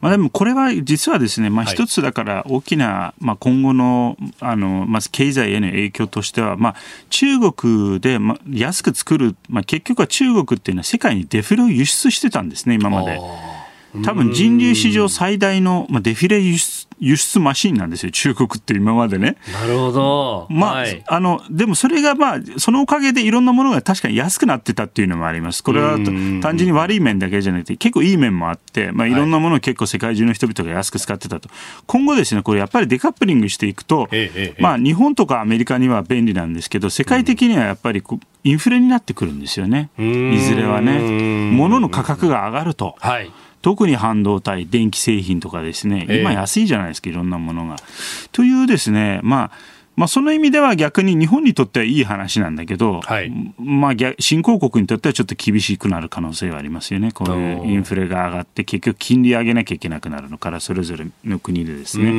[0.00, 6.74] まあ、でもこれは実はですね、まあ、一つだから大きな、まあ、今後のあの、まず経済への影響としては、まあ、
[7.10, 13.20] 中国で、まあ、安く作る、まあ、結局は中国っていうのは世界にデフレを輸出してたんですね、今まで。
[14.04, 19.36] 多分人流史上最大の、まあ、デフィレ輸出輸出マシンなんですよ、中国って今までね。
[19.52, 20.46] なるほど。
[20.48, 25.62] まあ、はい、あの、でもそれがまあ、そのおかげでいろんなものが確かに安くなってたっていうのもあります。
[25.62, 31.50] これは単純に悪い面だけじゃなくて、結構いい面もあって、まあ、いろんなものを結構世界中の人々が安く使ってたと。
[31.86, 34.08] 今後ですね、これやっぱりデカップリングしていくと、
[34.58, 38.02] まあ、日本とかアメリカには便利なんですけど、世界的にはやっぱり
[38.44, 39.90] インフレになってくるんですよね。
[39.98, 41.50] いずれはね。
[41.52, 42.94] 物の価格が上がると。
[43.00, 43.30] はい
[43.66, 47.74] 特に半導体、電気製品とかですね、今安いじゃないですか、いろんなものが。
[48.30, 49.50] というですね、まあ、
[49.96, 62.12] まあ、その意味では逆に日本にとってはいい話なんだけど、はい、まあ、新興国にとってはちょっと厳しくなる可能性はありますよね、こういうインフレが上がって、結局、金利上げなきゃいけなくなるのから、それぞれの国でですね、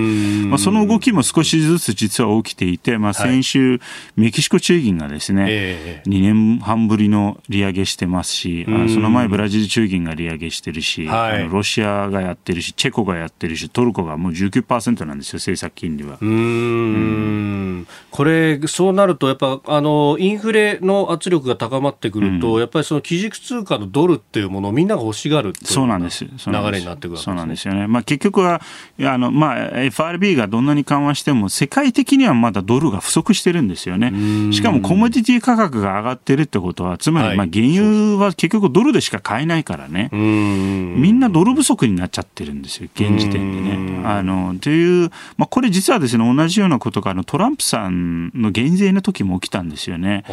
[0.48, 3.80] まあ、その動きも少しずつ実は起きていて、まあ、先週、はい、
[4.16, 16.18] メキシコ中銀がですね、えー、2年半ぶりの利上げしてますし、あその前、ブラジル中銀が利上げしてるし、はい、あのロシアがやってるし、チェコがやってるし、トルコがもう19%なんですよ、政策金利は。
[16.20, 17.67] うん
[18.12, 26.26] これ、そうなると、やっぱあのインフレの圧力が高まってくると、うん、やっぱりその基軸通貨のドルっていうものをみんなが欲しがるそうなんです。
[26.26, 26.32] 流
[26.72, 27.68] れになってくるそうなんです。
[27.68, 28.62] よね、まあ、結局は
[29.02, 34.12] あの、まあ、FRB がどんなに緩和しても、世界的にはまだドルが不足してるんですよね。
[34.54, 44.02] しかもコモディティ価格が上がってるってことは、つまりまあ原油は結局ドルでしか買えないからね、みんなドル不足になっちゃってるんですよ、現時点でね。
[44.06, 50.24] あのという、まあ、これ実はですね同じようなことがあのトランプさんの減税の時も起きたんですよね。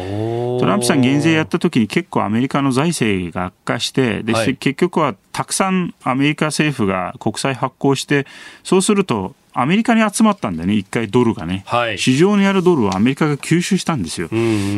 [0.59, 8.25] トランプさん減税やった時に結構アメリカの財政が悪化してで、はい、結局はたくさんアメリカ政府が国債発行して
[8.63, 14.27] そうするとアメリカに集まったんだよね、一回ドルがね、はい、市場にあるドルをアメリカが吸収したんですよ。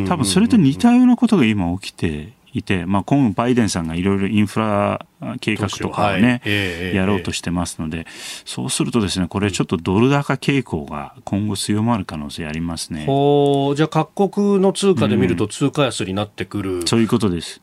[0.08, 5.06] 多分それと似たようなことが今起きていて、まあ、今後バイデンさんがいろいろインフラ
[5.40, 8.06] 計画とかをね、はい、やろうとしてますので、
[8.46, 13.06] そうするとですね、これちょっとドル高傾向が今後強まる可能性ありますね。
[13.06, 17.62] じゃあ各国の通貨で見ると通貨安になってくる、うん、そういうことです。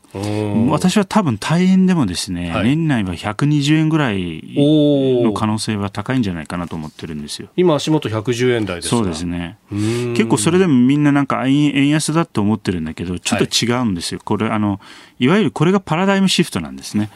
[0.69, 7.49] 私は多分大変でもですね、はい、年内は120円ぐらいの可能性は高いんじゃないかなと思ってるんですよ。
[7.55, 9.57] 今足元110円台ですそうですね。
[9.69, 14.19] 結構それでもみんななんか円安だと思ってるんだけど、ちょっと違うんですよ。
[14.19, 14.79] はい、これあの
[15.19, 17.09] いわゆるこれがパラダイムシフトなんですね。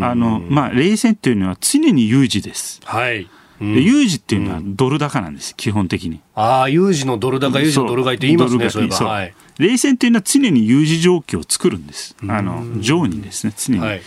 [0.00, 2.80] あのまあ、冷戦というのは常に有事です。
[2.84, 3.28] はい
[3.62, 6.20] で有事っていうのはドル高なんです、基本的に。
[6.34, 8.96] ああ、有事のドル高、有事のドル買いって言いますね、そういえば。
[9.06, 12.16] はい、冷戦っていうのは常に有事状況を作るんです。
[12.26, 14.02] あの、常にですね、常に、はい。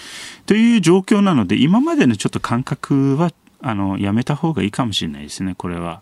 [0.46, 6.02] という状況なので、今までのちょっと感覚はあのやめた方がいいかもしれないですね、これは。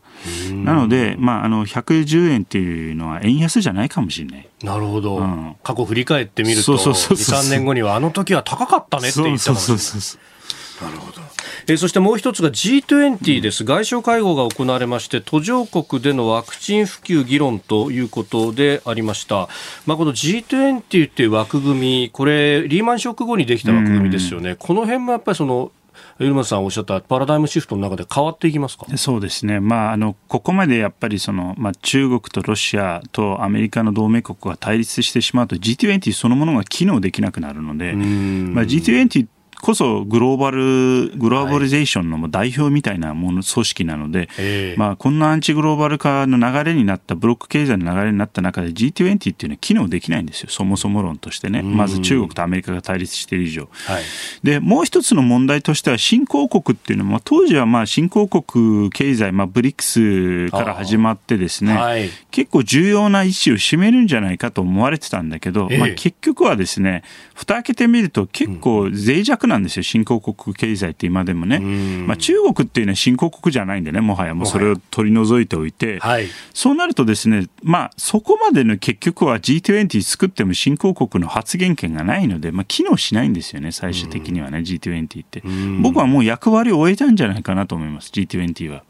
[0.51, 4.47] なので、まあ、あの110円っていうのは円安じゃないかもしれない。
[4.63, 10.33] なるほど、うん、過去振り返ってみると、2、3年後には、あの時は高かったねって言ったかもしれない。
[10.81, 11.21] なるほど。
[11.67, 19.47] えー、そしてもう一つが G20 です、外相会合が行われまして途上国でのワクチン普及議論ということでありました、
[19.85, 25.71] まあ、この G20 っていう枠組みこれリーマンショック後にできた枠組みですよね、この辺もやっぱりその
[26.19, 28.85] 入間さんおっしゃったパラダイムシフトの中で変わっていきますか？
[28.97, 39.27] そうですね、まあ、あのここまでやっぱりその、まあ、中国とロシアとアメリカの同盟国が対立してしまうと G20 そのものが機能できなくなるので、まあ、G20
[39.63, 51.61] こそグローバル、グローバリゼーションの代表みたいなもの、組織なので、まあ、こんなアンチグローバル化の流れになった、ブロック経済の流れになった中で G20 っていうのは機能できないんですよ、そもそも論としてね。
[51.61, 53.69] まず中国とアメリカが対立している以上。
[53.85, 54.03] はい、
[54.43, 71.59] で、もう一つの問題としては、新興国っていうのも、当時はまあ新興国経済、まあ、ブリックスから始まってですね、はい、結構重要な位置を占めるんじゃないかと思われてたんだけど、まあ、結局はですね、蓋開けてみると結構脆弱なんですよ、新興国経済って今でもね。
[71.59, 74.33] まあ、中国っていうのは新興国じゃないんでね、もはや。
[74.33, 85.43] もうそれを取り除いておいて、はい、そうなるとですね、まあ、そこまでの結局は G20 作っても新興国の発言権がないので、まあ、機能しないんですよね、最終的にはね、G20 って。
[85.81, 88.83] 僕はもう役割を終えたんじゃないかなと思います、G20 は。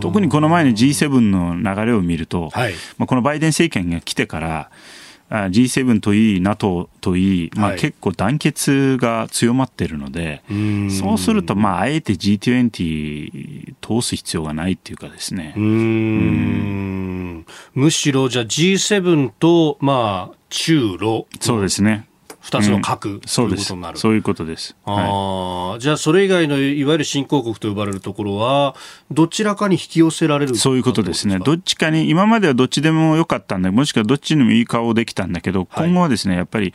[0.00, 4.70] 特にこの前の G7 の流れを見ると、はい、まあ、このバイデン政権が来てから、
[5.30, 15.52] G7 といい、NATO といい、まあ、結構団結が強まっているので、はい、そうすると、まあ、あえて G20 通す必要がないっていうかですね。
[17.74, 21.26] むしろ、じゃあ G7 と、まあ、中ロ。
[21.40, 22.06] そうですね。
[22.48, 23.98] 2つの核、ということになる。
[23.98, 24.74] そういうことです。
[24.86, 28.74] あじゃあ、それ以外のいわゆる新興国と呼ばれるところは、
[29.10, 36.72] どちらかに引き寄せられるそういうことですね、どっちかに、今まではどっちでもよかったんで、もしくはどっちにもいい顔できたんだけど、今後はですね、やっぱり、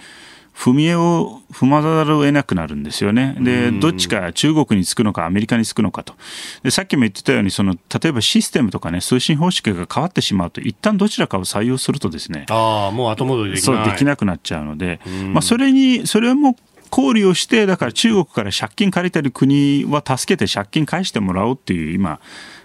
[0.55, 3.35] 踏み絵を踏まざるを得なくなるんですよね。
[3.39, 6.13] で、どっちか中国につくのかアメリカにつくのかと。
[6.61, 12.45] で、さっきも言ってたように、その、例えばシステムとかね、通信方式が変わってしまうと、一旦どちらかを採用するとですね。
[12.49, 13.77] ああ、もう後戻りできない。
[13.77, 14.99] そう、できなくなっちゃうので、
[15.33, 16.55] まあ、それに、それも
[16.89, 22.19] 考慮をして、だから中国から借金借りてる国は助けて借金返してもらおうっていう今、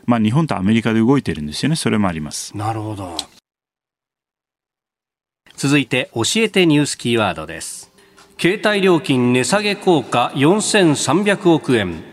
[0.04, 1.76] まあ、日本とアメリカで動いてるんですよね。
[1.76, 2.56] それもあります。
[2.56, 3.16] なるほど。
[5.58, 7.90] 続いて、教えてニュースキーワードです。
[8.40, 12.04] 携帯料金値下げ効果4300億円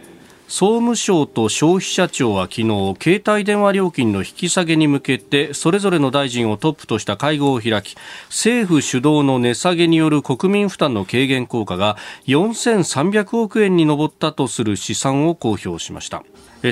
[0.47, 7.95] 総務省と消費者庁は昨日携帯電話料金の引き下げに向けてそれぞれの大臣をトップとした会合を開き
[8.27, 16.23] 政府主導の値下げによる国民負担の軽減効果が4300億円に上ったとする試算を公表しました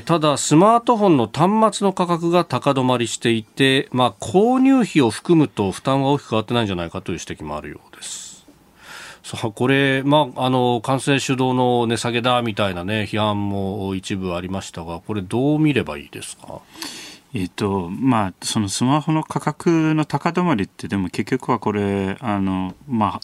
[0.06, 7.93] ただ、スマートフォンの端末の価格が高止まりしていて、まあ、購入費を含むと負担は大きく変わってないんじゃないかという指摘もあるよう。
[9.24, 16.60] さあこれ、まあ、あの感染主導の値下げだみたいな、ね、批判も一部ありましたが、これ、どう見ればいいですか？
[17.34, 23.22] えっとまあ、そのスマホの価格の高止まりって、でも結局はこれ、あのま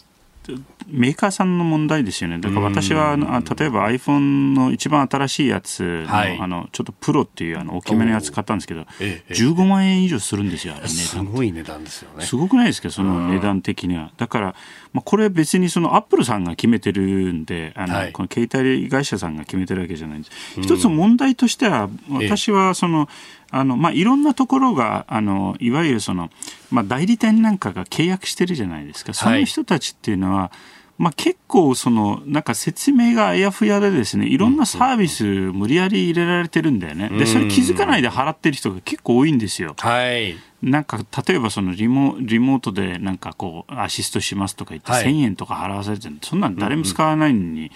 [0.48, 0.52] あ、
[0.92, 2.38] メーカーさんの問題ですよね。
[2.38, 10.96] だから私は、例えば iPhone の一番新しいやつの、はい、あの、ちょっとプロっていうあの大きめのやつ買ったんですけど、ええ、15万円以上するんですよ、あれ値段。
[10.96, 12.24] すごい値段ですよね。
[12.24, 14.10] すごくないですか、その値段的には。
[14.16, 14.54] だから、
[14.92, 20.60] まあ、これ別にそのアップルさんが決めてるんで、あの、はい、この携帯会社さんが決めてるわけじゃないんです。
[20.60, 23.08] 一つ問題としては、私はその、
[23.52, 26.30] あのまあ、いろんなところがあのいわゆるその、
[26.70, 39.74] まあ、代理店なんかが契約してるじゃないですか、その人たちっていうのは、はいまあ、結構そのなんか説明があやふやでですねいろんなサービス無理やり入れられてるんだよね、でそれ気づかないで払ってる人が結構多いんですよ。
[39.78, 40.36] はい。
[40.60, 47.70] なんか例えばそのリモリモートでなんかこうアシストしますとか言って1000円とか払わされてる、そんなん誰も使わないのに、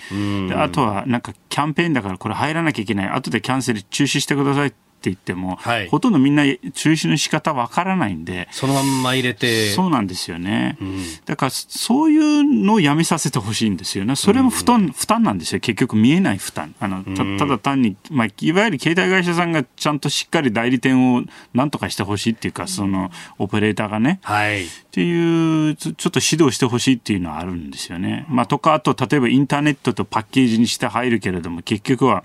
[0.49, 3.09] であとはなんかキャンペーンだからこれ入らなきゃいけない。
[3.09, 4.77] 後でキャンセル中止してくださいって
[5.11, 9.71] 言っても、はい、ほとんどみんな中止の仕方わからないんで、そのまんま入れて。
[9.71, 10.77] そうなんですよね。
[10.81, 14.17] うん、だから、そういうのをやめさせてほしいんですよね。
[14.17, 15.61] それも負担、うん、負担なんですよ。
[15.61, 16.75] 結局見えない負担。
[16.81, 24.21] あの、たただ単に、まあ、いわゆる携帯会社さんがちゃんとしっかり代理店をなんとかしてほしいっていうか、その、オペレーターがね。
[24.23, 24.65] はい。
[24.65, 28.27] っていう、ちょっと指導してほしいっていうのはあるんですよね。
[28.29, 32.25] まあ、とか、あと、例えばインターネットとパッケージにして入るけれども、結局は、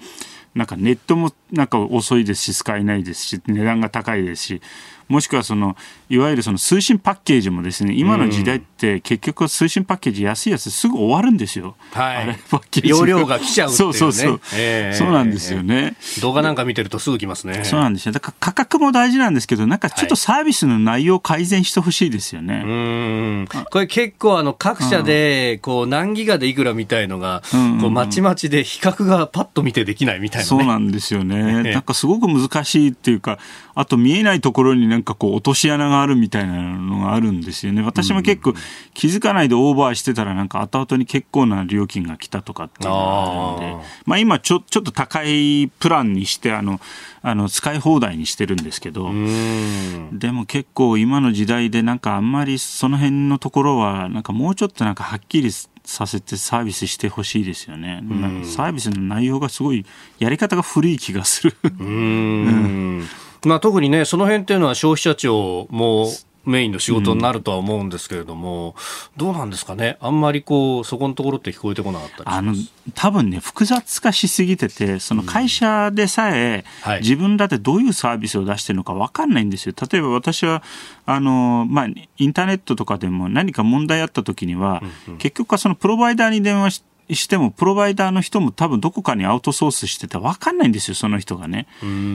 [0.59, 4.61] なんかネットもなんか遅いですし使えないですし値段が高いですし
[5.09, 5.75] もしくはその
[6.07, 11.75] いわゆるその通信パッケージもですね今の時代って結局通信パッケージ安いやつすぐ終わるんですよ。
[11.91, 12.39] はい。
[12.87, 14.41] 容量が来ちゃうっていう、ね、そうそうそう。
[14.55, 17.65] えー、そうなんですよね、動画なんか見てるとすぐ来ますね。
[17.65, 18.11] そうなんですよ。
[18.11, 22.63] だから価格も大事なんですけど、なんかちょっとサービスの内容を改善してほしいですよね。
[22.65, 23.47] うん。
[23.71, 27.41] これ結構あの各社でこう何ギガでいくらみたいのが、
[27.81, 31.63] こうまちまちで比較がパッと見てできないみたいな、ね、そうなんですよね。
[31.73, 33.39] なんかすごく難しいっていうか、
[33.75, 37.81] あと見えないところになんかこう落とし穴があるみたいなのがあるんですよね。
[37.81, 38.53] 私も結構
[38.93, 46.79] 気づかないでオーバーしてたらなんか後々に結構な料金が来たとかっていうのがあるんで、まあ今ちょちょっと高いプランにしてあの、
[47.21, 49.11] あの使い放題にしてるんですけど、
[50.11, 58.03] でも結構今の時代でなんかあんまりその辺のところはなんかもうちょっとなんかはっきりさせてサービスしてほしいですよね。
[58.43, 59.85] サービスの内容がすごい
[60.19, 61.55] やり方が古い気がする。
[61.63, 63.07] うん
[63.45, 66.07] まあ、特にね、その辺っていうのは消費者庁も
[66.45, 68.73] メインの仕事になるとは思うんですけれども、うん、
[69.17, 72.53] どうなんですかね、あんまりこうそこのところって聞こえてこなかったあの
[72.95, 76.91] 多分ね、複雑化しすぎてて、その会社でさえ、うん。
[76.91, 79.75] はい、自分だってどういうサービスを出してるのか分かんないんですよ。
[79.91, 80.63] 例えば私は
[81.05, 81.87] あの、まあ、
[82.17, 91.67] インターネットとかでも何か問題あった時には、うんうん、結局はそのプロバイダーに電話して、しても、プロバイダーの人も多分どこかにアウトソースしてて分かんないんですよ、その人がね。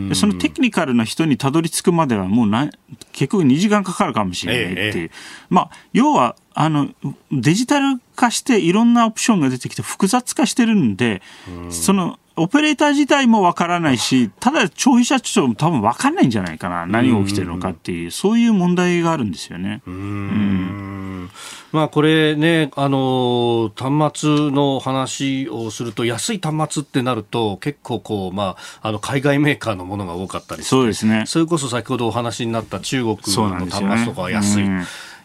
[0.08, 2.70] でそのテクニカルな人にたどり着くまではもうな
[3.12, 5.04] 結局2時間かかるかもしれないっていう。
[5.04, 5.10] ええ、
[5.50, 6.88] まあ、要は、あの、
[7.32, 11.22] デジタル化していろんなオプションが出てきて複雑化してるんで、
[11.70, 16.86] その、オペレーター自体もわからないし、ただ消費者庁も多分わかんないんじゃないかな。
[16.86, 19.82] 何が起きてるのかっていう、そういう問題があるんですよね。
[19.86, 21.30] うん。
[21.70, 31.24] まあこれね、あの、端末の話をすると、安い端末ってなると、結構こう、まあ、あの、海外メーカーのものが多かったりそうですね。
[31.26, 34.64] それこそ先ほどお話になった中国の端末とかは安い。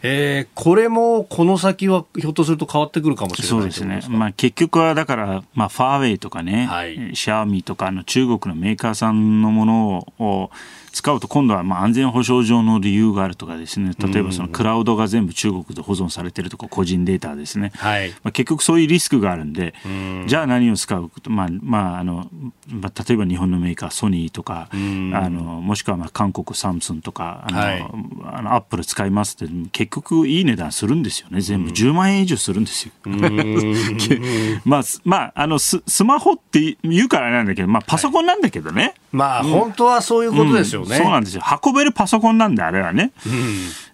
[0.02, 10.52] えー、これもこの先はひょっとすると変わってくるかもしれないそうですね、まあ、結局はだから、まあ、ファーウェイとかね、はい、シャーミーとかの中国のメーカーさんのものを
[10.92, 13.92] 使うと今度はまあ安全保障上の理由があるとかですね。
[14.00, 19.74] 例えばそのクラウドが全部中国で保存されてるとか個人データですね、はい、まあ、結局そういうリスクがあるんで
[20.28, 22.30] じゃあ何を使うまあまああの
[22.68, 27.82] まあ、例えば日本のメーカーソニーとかあのもしくはまあ韓国サムスンとかあの、はい、
[28.32, 31.42] あのアップル使いますって結局いい値段するんですよね。
[31.42, 32.92] 全部10万円以上するんですよ。
[34.66, 41.44] まあまああのススマホって言うからなんだけど、まあ、パソコンなんだけどね、はい、まあ、本当はそういうことですよね、うん、そうなんですよ。
[41.64, 43.34] 運べるパソコンなんであれはね、うん。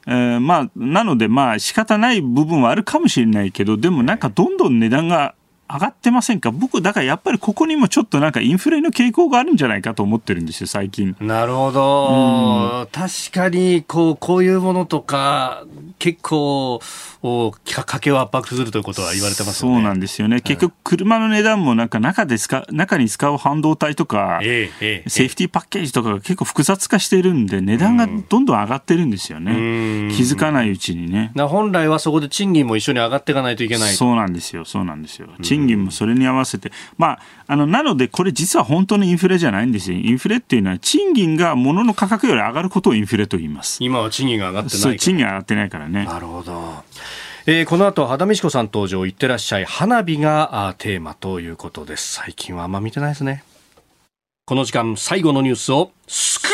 [0.08, 5.36] えー、まあなのでまあ仕方ない部分はあるかもしれないけどでもなんかどんどん値段が
[5.68, 6.52] 上がってませんか？
[6.52, 11.16] 僕、だからやっぱりここにもちょっとなんかインフレの傾向があるんじゃないかと思ってるんですよ、最近。
[11.20, 12.82] なるほど。
[12.82, 15.64] うん、確かに、こう、こういうものとか、
[15.98, 16.82] 結構、
[17.24, 20.42] 家計を圧迫するということは言われてます、ね、そうなんですよね。
[20.42, 29.54] 結局、車の値段もなんか中で使中に使う半導体とか、ええセーフティーパッケージとかが結構複雑化しているんで、値段がどんどん上がってるんですよね。
[30.14, 31.32] 気づかないうちにね。
[31.36, 33.94] 本来はそこで賃金も一緒に上がっていかないといけない。
[33.94, 35.30] そうなんですよ、そうなんですよ。
[35.56, 36.72] 賃金もそれに合わせて。
[36.98, 39.98] まあ、あの、なので、これ実は本当のインフレじゃないんですよ。
[39.98, 43.78] インフレっていうのは、賃金が物の価格より上がることをインフレと言います。
[43.82, 46.06] 今は賃金が上がってない賃金上がってないからね。
[46.06, 46.84] なるほど。
[47.48, 49.66] えー、この後、肌美子さん登場、いってらっしゃい。
[49.66, 52.14] 花火があテーマということです。
[52.14, 53.44] 最近はあんま見てないですね。
[54.46, 56.52] この時間、最後のニュースを、スクー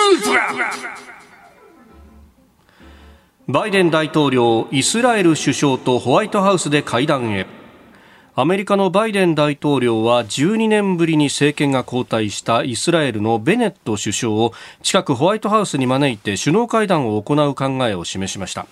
[3.48, 7.61] プバイデン大統領、イスラエル首相とホワイトハウスで会談へ。
[8.34, 18.68] アメリカのバイデン大統領は12年ぶりに政権が交代したイスラエルのベネット首相を近くホワイトハウスに招いて首脳会談を行う考えを示しました。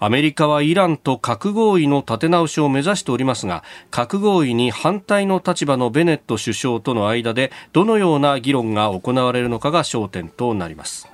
[0.00, 11.11] アメリカはイランと核合意の立て直しを目指しておりますが核合意に反対の立場のベネット首相との間でどのような議論が行われるのかが焦点となります。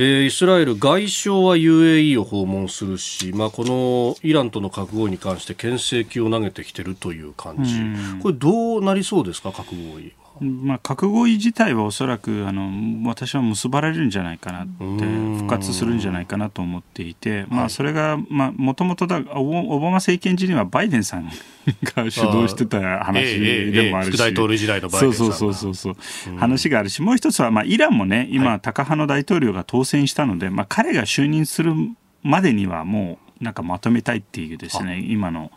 [0.00, 7.74] えー、イスラエル外相は UAE を訪問するし、まあ、このイランとの核合意に関して牽制球を投げてきているという感じ、
[8.22, 21.30] これどうなりそうですか、核合意まあ、核合意自体はおそらくあの私は結ばれるんじゃないかなって復活するんじゃないかなと思っていて、まあ、それがもともとオバマ政権時にはバイデンさん
[21.82, 31.74] が主導してた話でもあるし、大統領時代のバイデンさんそうそうそうそう話があるしもう一つは、まあ、イランもね今、タカ派の大統領が当選したので、まあ、彼が就任する
[32.22, 35.50] までにはもうなんかまとめたいっていうですね今の。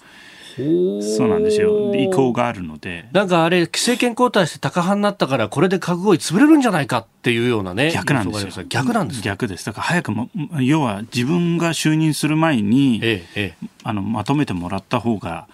[0.55, 1.93] そうなんですよ。
[1.95, 3.05] 意向があるので。
[3.11, 8.65] なんかあれ政権交代して高派になったからこれで核合意潰れるんじゃないかっていうようなね逆なんですよ。
[8.67, 9.65] 逆なんです逆です。
[9.65, 10.29] だから早くも
[10.59, 15.47] 要は自分が就任する前に、ええ、あのまとめてもらった方が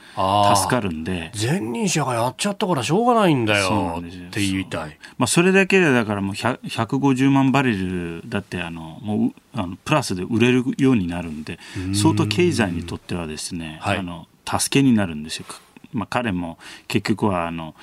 [0.55, 1.31] 助かるんで。
[1.39, 4.97] 前任者がやっちゃったからしょうがないんだよって言いたい。
[5.17, 11.59] まあ、それだけでだからもう150万バレルだってあのもうあのプラスで売れるようになるんで
[11.93, 15.45] 相当経済にとってはですね、はい、あの助けになるんですよ。
[15.93, 17.73] まあ、彼も結局はあの、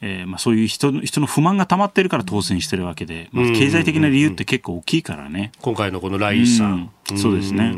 [0.00, 5.52] えー、まあそういう人の人の不満が溜まってるから当選してるわけで、まあ、経済的な理由って結構大きいからね。
[5.60, 7.74] 今回のこのライさん、うん、そうですね。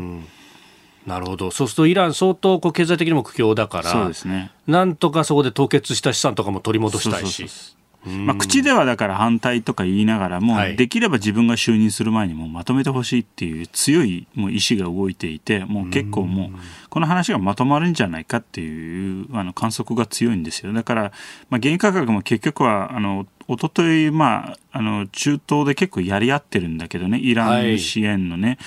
[1.05, 7.45] なるほどそうするとイラン、相当こう経済的にも苦境だから、そうですね、なんとかそこで凍結した資産とかも取り戻したいし。
[8.09, 20.73] まあ、口ではだから反対とか言いながらも、できれば自分が就任する前にもまとめてほしいっていう強いもう意思が動いていてもう結構もうこの話がまとまるんじゃないかっていうあの観測が強いんですよ。
[20.73, 21.01] だから、
[21.49, 28.57] まあ、原油価格も結局はあの一昨日まああの中東で結構やり合ってるんだけどね、イラン支援のね、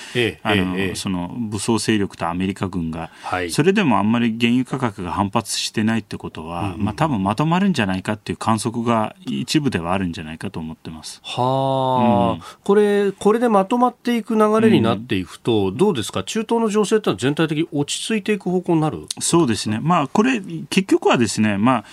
[0.41, 11.21] はい、あの、ええ、その武装勢力とアメリカ軍が、はい、それでもあんまり原油価格が反発してないってことは、うん、まあ多分まとまるんじゃないかっていう観測が一部ではあるんじゃないかと思ってます。
[11.23, 19.05] はあ、うん、これ、これでまとまっていく流れになっていくと、うん、どうですか、中東の情勢って全体的に落ち着いていく方向になる？
[19.19, 21.83] そうですね、まあ、これ、結局はですね、ま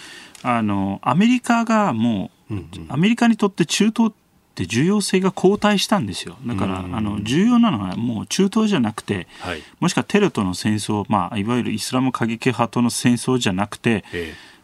[0.43, 2.36] あ、あのアメリカがもう
[2.88, 4.14] アメリカにとって中東っ
[4.55, 6.36] て重要性が後退したんですよ。
[6.47, 14.05] だから、あの重要なのはもう中東じゃなくて、はい、もしくはテロとの戦争、まあ、いわゆるイスラム過激派との戦争じゃなくて、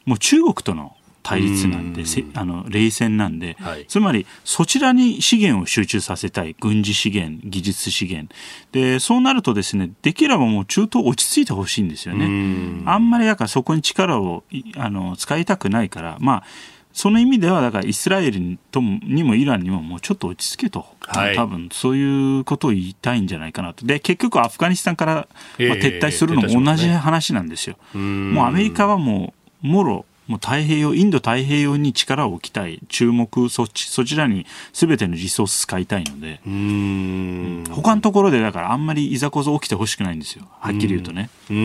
[0.06, 2.02] もう中国との対立なんで、
[2.34, 6.56] あの冷戦なんで、はい、つまりそちらに資源を集中させたい。
[6.58, 8.34] 軍事資源技術資源。
[8.72, 12.82] でそうなるとですねできればもう中東落ち着いてほしいんですよね。
[12.86, 14.42] あんまりだからそこに力を
[14.76, 16.44] あの使いたくないからまあ
[16.92, 23.86] その意味ではだからイスラエルともにもイランにももうちょっと落ち着けと、はい、多分そういうことを言いたいんじゃないかなと。
[23.86, 27.76] で結局アフガニスタンから、まあ、撤退するのも同じ話なんですよ。
[27.94, 29.32] えー、もうアメリカはも
[29.64, 37.64] うもろもう太平洋、インド太平洋に力を置きたい、注目、そちそちらにすべてのリソース使いたいので、うん。
[37.70, 41.30] 他のところでだからあんまりいざこざ起きてほしくないんですよ、はっきり言うとね。
[41.50, 41.56] うん。
[41.56, 41.60] う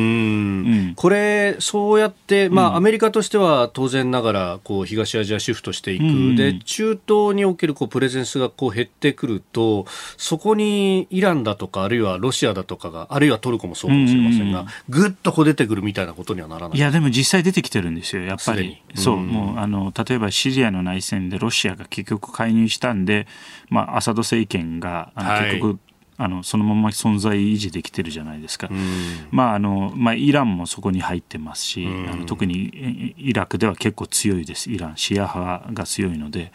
[0.92, 0.94] ん。
[0.96, 9.86] これ、そうやって、まあ、アメリカとしては当然ながらこう東アジアシフトしていく、で中東におけるこうプレゼンスがこう減ってくると、
[10.18, 16.78] そこにイランだとか、あるいはロシアだとかが、あるいはトルコもそうかもしれませんが、ぐっとこう出てくるみたいなことにはならない。
[16.78, 18.47] いや、でも実際出てきてるんですよ、やっぱり。
[18.56, 23.28] り、そう、もうあの例えばシリアの内戦でロシアが結局介入したんで、
[23.70, 25.80] まあ、アサド政権があの結局、
[26.18, 28.70] あのそのまま存在維持できてるじゃないですか、
[29.30, 36.52] まああのまあ、イランもそこに入ってますし、あの特にイラクでは結構強いです、イラン、シア派が強いので、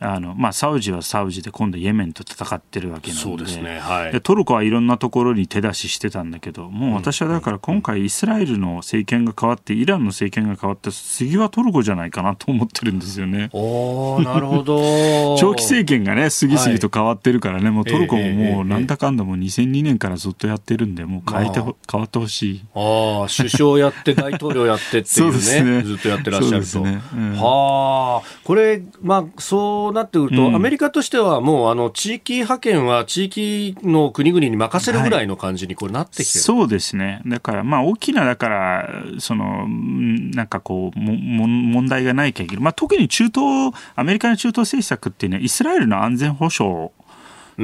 [0.00, 3.48] あのまあ、サウジはサウジで今度イエメンと戦ってるわけなので。
[3.62, 13.48] ねはい、でトルコはいろんなところに手出ししてたんだけどもう私はだから今回イスラエルの政権が変わってイランの政権が変わって次はトルコじゃないかなと思ってるんですよね。
[13.52, 15.36] おなるほど。
[15.38, 22.64] 長期政権がね次々と変わってるからね、はい、もうトルコももうなんだかんだも2002年からずっとやってるんでもう変えて変わってほしい。
[22.74, 25.78] ああ首相やって大統領やってっていうね。
[25.78, 26.80] ね、ずっとやってらっしゃると。
[26.80, 27.00] ね。
[27.14, 28.28] うん、はあ。
[28.44, 38.88] これまあそうなってくると、うん、アメリカとしてはもうあの地域派遣は地域の国々に任せるぐらいの感じにこれなってきて、はい、そうですね、だからまあ大きな、だから
[39.18, 46.90] そのなんかこうも問題がない限り、まあ、特に中東、アメリカの中東政策っていうのは、イスラエルの安全保障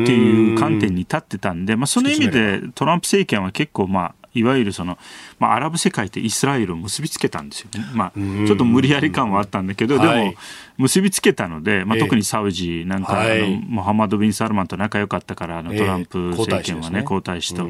[0.03, 4.99] っていう観点に立ってたんで、まあ、その意味でトランプ政権は結構、まあ、いわゆるその、
[5.39, 8.13] まあ、アラブ世界とイスラエルを結びつけたんですよね、まあ、
[8.47, 10.35] ちょっと無理やり感はあったんだけど、でも
[10.79, 17.69] 結びつけたので、まあ、特にサウジなんか、あのモハマド・ビン・サルマンと仲良かったからあのトランプ政権はね、皇太子と。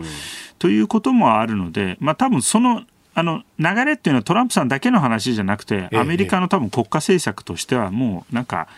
[0.59, 8.69] ということもあるので、まあ多分そのあの流れっていうのはトランプさんだけの話じゃなくて、アメリカの多分国家政策としてはもうなんか、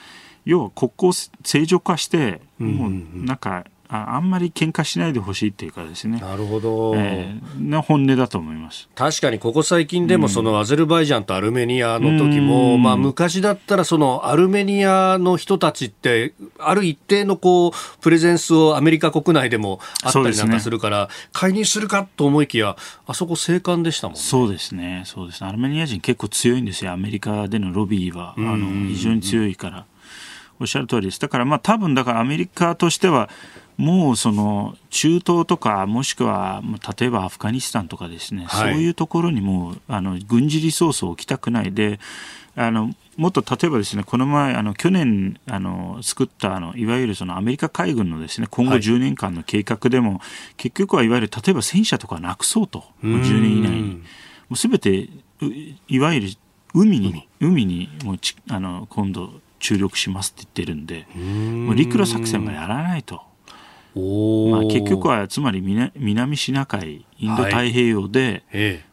[0.46, 2.90] 要は国交正常化して、もう
[3.26, 6.18] なんかああんまり喧嘩しないでほしいっていうかですね。
[6.18, 6.94] なるほど。
[6.96, 8.88] えー、な本音だと思います。
[8.94, 22.76] 確かにここ最近でもそのアゼルバイジャンとアルメニアの時も、うん、まあ昔だったらそのアルメニアの人たちってある一定のこうプレゼンスをアメリカ国内でもあったりなんかするから、ね、介入するかと思いきや
[23.06, 24.20] あそこ静観でしたもんね。
[24.20, 25.02] そうですね。
[25.06, 25.48] そうですね。
[25.48, 26.92] アルメニア人結構強いんですよ。
[26.92, 29.86] アメリカでのロビーはあの非常に強いから。
[30.60, 31.20] おっしゃる通りです。
[31.20, 33.28] だからまあ多分だからアメリカとしては
[33.76, 36.62] もうその中東とか、もしくは
[36.98, 41.72] 例えばアフガニスタンとかですね、はい、そういうところにもあの軍事リソースを置きたくない。
[41.72, 42.00] で、
[42.54, 50.20] あのもっと例えばですねこの前、あの去年あの作ったあのいわゆるそのアメリカ海軍のですね今後10年間の計画でも、はい、
[50.56, 54.02] 結局はいわゆる例えば戦車とかなくそうと、もう10年以内に。
[54.48, 55.08] もうすべて
[55.88, 56.28] いわゆる
[56.72, 61.06] 海に海にもうちあの今度注力しますって言ってるんで、
[61.66, 63.22] もう陸路作戦もやらないと。
[63.96, 65.62] まあ、結局はつまり
[65.94, 68.42] 南シナ海インド太平洋で、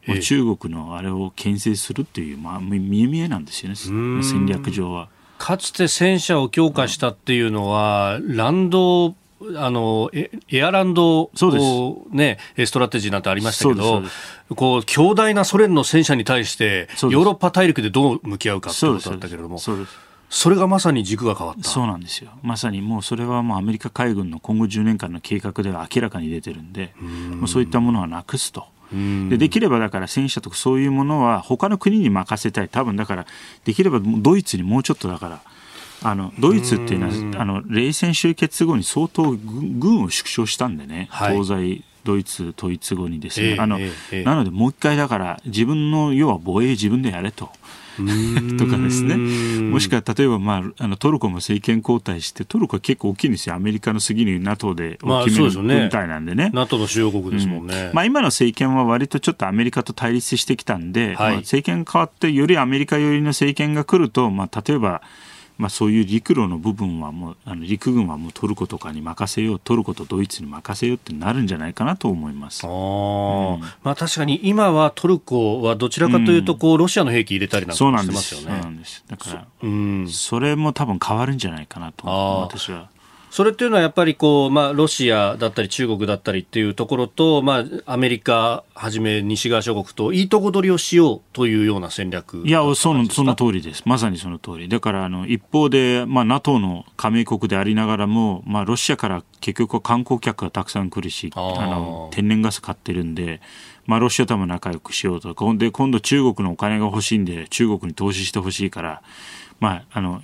[0.07, 3.76] はい、中国のあれを牽制するっていう、まあ、見え見えなんですよね。
[3.76, 5.09] 戦略上は。
[5.38, 9.14] かつて戦車を強化したっていうのは、ランド
[9.57, 11.30] あのエアランド
[12.11, 14.03] ね、ストラテジーなんてありましたけど、
[14.55, 19.59] こう強大なソ連の戦車に対して、ヨーロッパ大陸でどう向き合うかということだったけれども。
[19.59, 21.69] そうですそれがまさに軸が変わった。
[21.69, 22.31] そうなんですよ。
[22.41, 28.65] まさにもうそれはもうアメリカ海軍の今後10年間の計画では明らかに出てるんでもうそういったものはなくすと。
[29.29, 32.69] でできればだから戦車とかそういうものは他の国に任せたい。
[32.69, 33.27] 多分だから
[33.63, 35.41] できればドイツにもうちょっとだから
[36.01, 47.51] あのドイツっていうのはあの冷戦終結後に相当軍を縮小したんでね、はい、東西ドイツ統一後にですね、えー、あの、えー、なのでもう一回だから自分の要は防衛自分でやれと。
[48.57, 49.17] とかですね、
[49.61, 56.49] もしくは例えば、まあ、あのトルコも政権交代して、トルコは結構大きいんですよ、アメリカの次に NATO で大きめの軍隊なんでね。
[56.53, 65.01] まあ、NATO の主要国ですもんね、うん、まあ、今の政権は割とちょっとアメリカと対立してきたんで、はい、まあ、政権変わって、よりアメリカ寄りの政権が来ると、まあ、例えば、
[65.64, 72.66] まあ、そういう陸路の部分はもうあの陸軍はもうトルコとかに任せようトルコとドイツに任せようってなるんじゃないかなと思います。
[72.66, 78.47] あ、うん、まあ、確かに今はトルコはどちらかというとこう、ロシアの兵器入れたりなんかしてますよね。
[78.47, 79.05] そうなんです。
[79.07, 82.89] だからそ,、うん、それも多分変わるんじゃないかなと私は。
[83.34, 92.43] それっていうのはやっぱりこう、まあ、ロシアだったり中国だったりっていうところと、まあ、アメリカはじめ西側諸国といいとこ取りをしようというような戦略。
[92.45, 103.41] いやそのその通りです、まさにその通り、だからあの一方で、まあ、NATO の加盟国でありながらも、まあ、ロシアから結局観光客がたくさん来るし、あの天然ガス買ってるんで、
[103.88, 109.01] まあ、ロシアとも仲良くしようと、で今度、中国のお金が欲しいんで、中国に投資してほしいから、
[109.59, 110.21] まあ、あの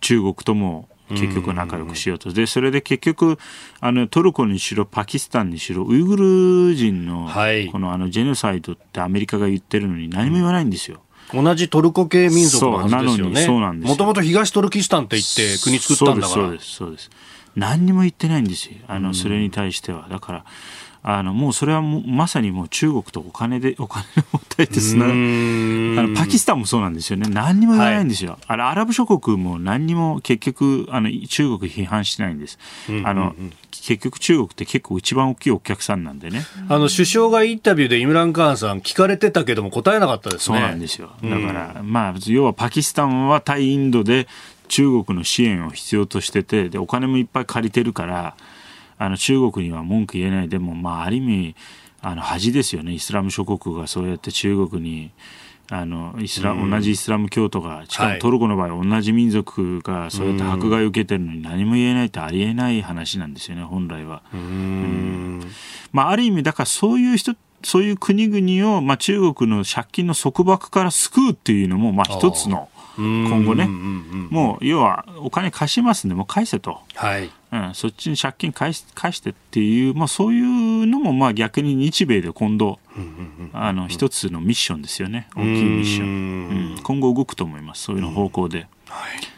[0.00, 2.32] 中国とも結局仲良くしようと。
[2.32, 3.38] で、それで結局、
[3.80, 7.28] あの、トルコにしろ、パキスタンにしろ、ウイグル人の、
[7.70, 11.00] この、あの、ジェノサイドってアメリカが言ってるのに何も言わないんですよ。
[11.32, 13.44] 同じトルコ系民族のはずですよね。
[13.44, 16.44] そうなんですもともと東トルキスタンって言って国作ったんだから。
[16.44, 17.10] そうです、そうです。
[17.56, 18.76] 何にも言ってないんですよ。
[18.86, 20.06] あの、それに対しては。
[20.10, 20.44] だから、
[21.08, 25.04] あのもうそれはもまさにもう中国とお金で お金の問題ですな。
[25.06, 27.28] あのパキスタンもそうなんですよね。
[27.30, 32.58] 何にも言わないんですよ、はい、あのアラブ諸国も何にも結局あの中国批判してないんです、
[33.04, 33.36] あの
[33.70, 36.44] 結局中国って結構一番大きいお客さんなんでね。
[36.68, 40.58] あの首相がインタビューでイムラン・カーンさん聞かれてたけども答えなかったですね。
[40.58, 41.10] そうなんですよ。
[41.22, 44.26] だから、まあ要はパキスタンは対インドで
[44.66, 48.34] 中国の支援を必要としててでお金もいっぱい借りてるから
[48.98, 51.56] あの中国には文句言えないでも、まあ、ある意味
[52.02, 52.92] あの恥ですよね。
[52.92, 55.10] イスラム諸国がそうやって中国に
[55.70, 64.22] あのイスラ、うん、同じイスラム教徒がしかもトルコの場合、同じ民族がそうやって迫害を受けてるのに何も言えないってありえない話なんですよね本来は。
[64.32, 65.42] うん、
[65.92, 67.34] まあ、ある意味だからそういう人
[67.64, 77.30] そういう国々を、まあ、中国の借金の束縛から救うっていうのも、まあ、一つの今後ね、もう要はお金貸しますんで、もう返せと、はい。
[77.52, 82.78] うん、そっちに借金返し返してっていう、まあ、そういうのもまあ逆に日米で今度、
[83.52, 88.66] あの一つのミッションですよね、大きいミッション、うん、今後動くと思います、そういうの方向で。
[88.88, 89.36] はい。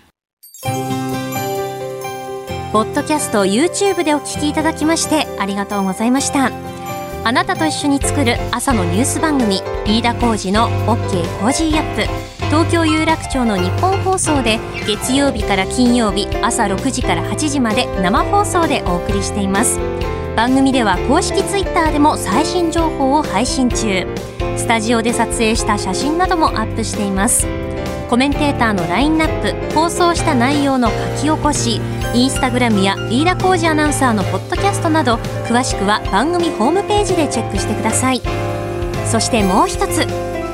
[2.72, 6.77] ポッドキャスト YouTube でお聞きいただきましてありがとうございました
[7.24, 12.02] あなたと一緒に作る朝のニュース番組飯田浩二の OK コージーアップ。
[12.46, 19.78] 東京有楽町のニッポン放送で月曜日から金曜日朝6時から8時まで生放送でお送りしています。
[20.34, 24.06] 番組では公式 Twitter でも最新情報を配信中。
[24.56, 27.46] スタジオで撮影した写真などもアップしています。
[28.08, 31.78] コメンテーターのラインナップ放送した内容の書き起こし
[32.14, 38.22] インスタグラムや飯田浩二アナウンサーのポッドキャストなど詳しくは番組ホームページでチェックしてください。
[39.06, 40.06] そしてもう一つ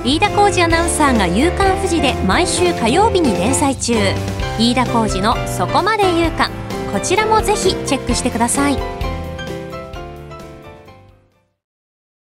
[0.05, 3.95] 飯田浩二アナウンサーが「夕刊富士」で毎週火曜日に連載中。
[4.59, 6.51] 飯田浩二の「そこまで言うか」
[6.93, 9.04] こちらもぜひチェックしてください。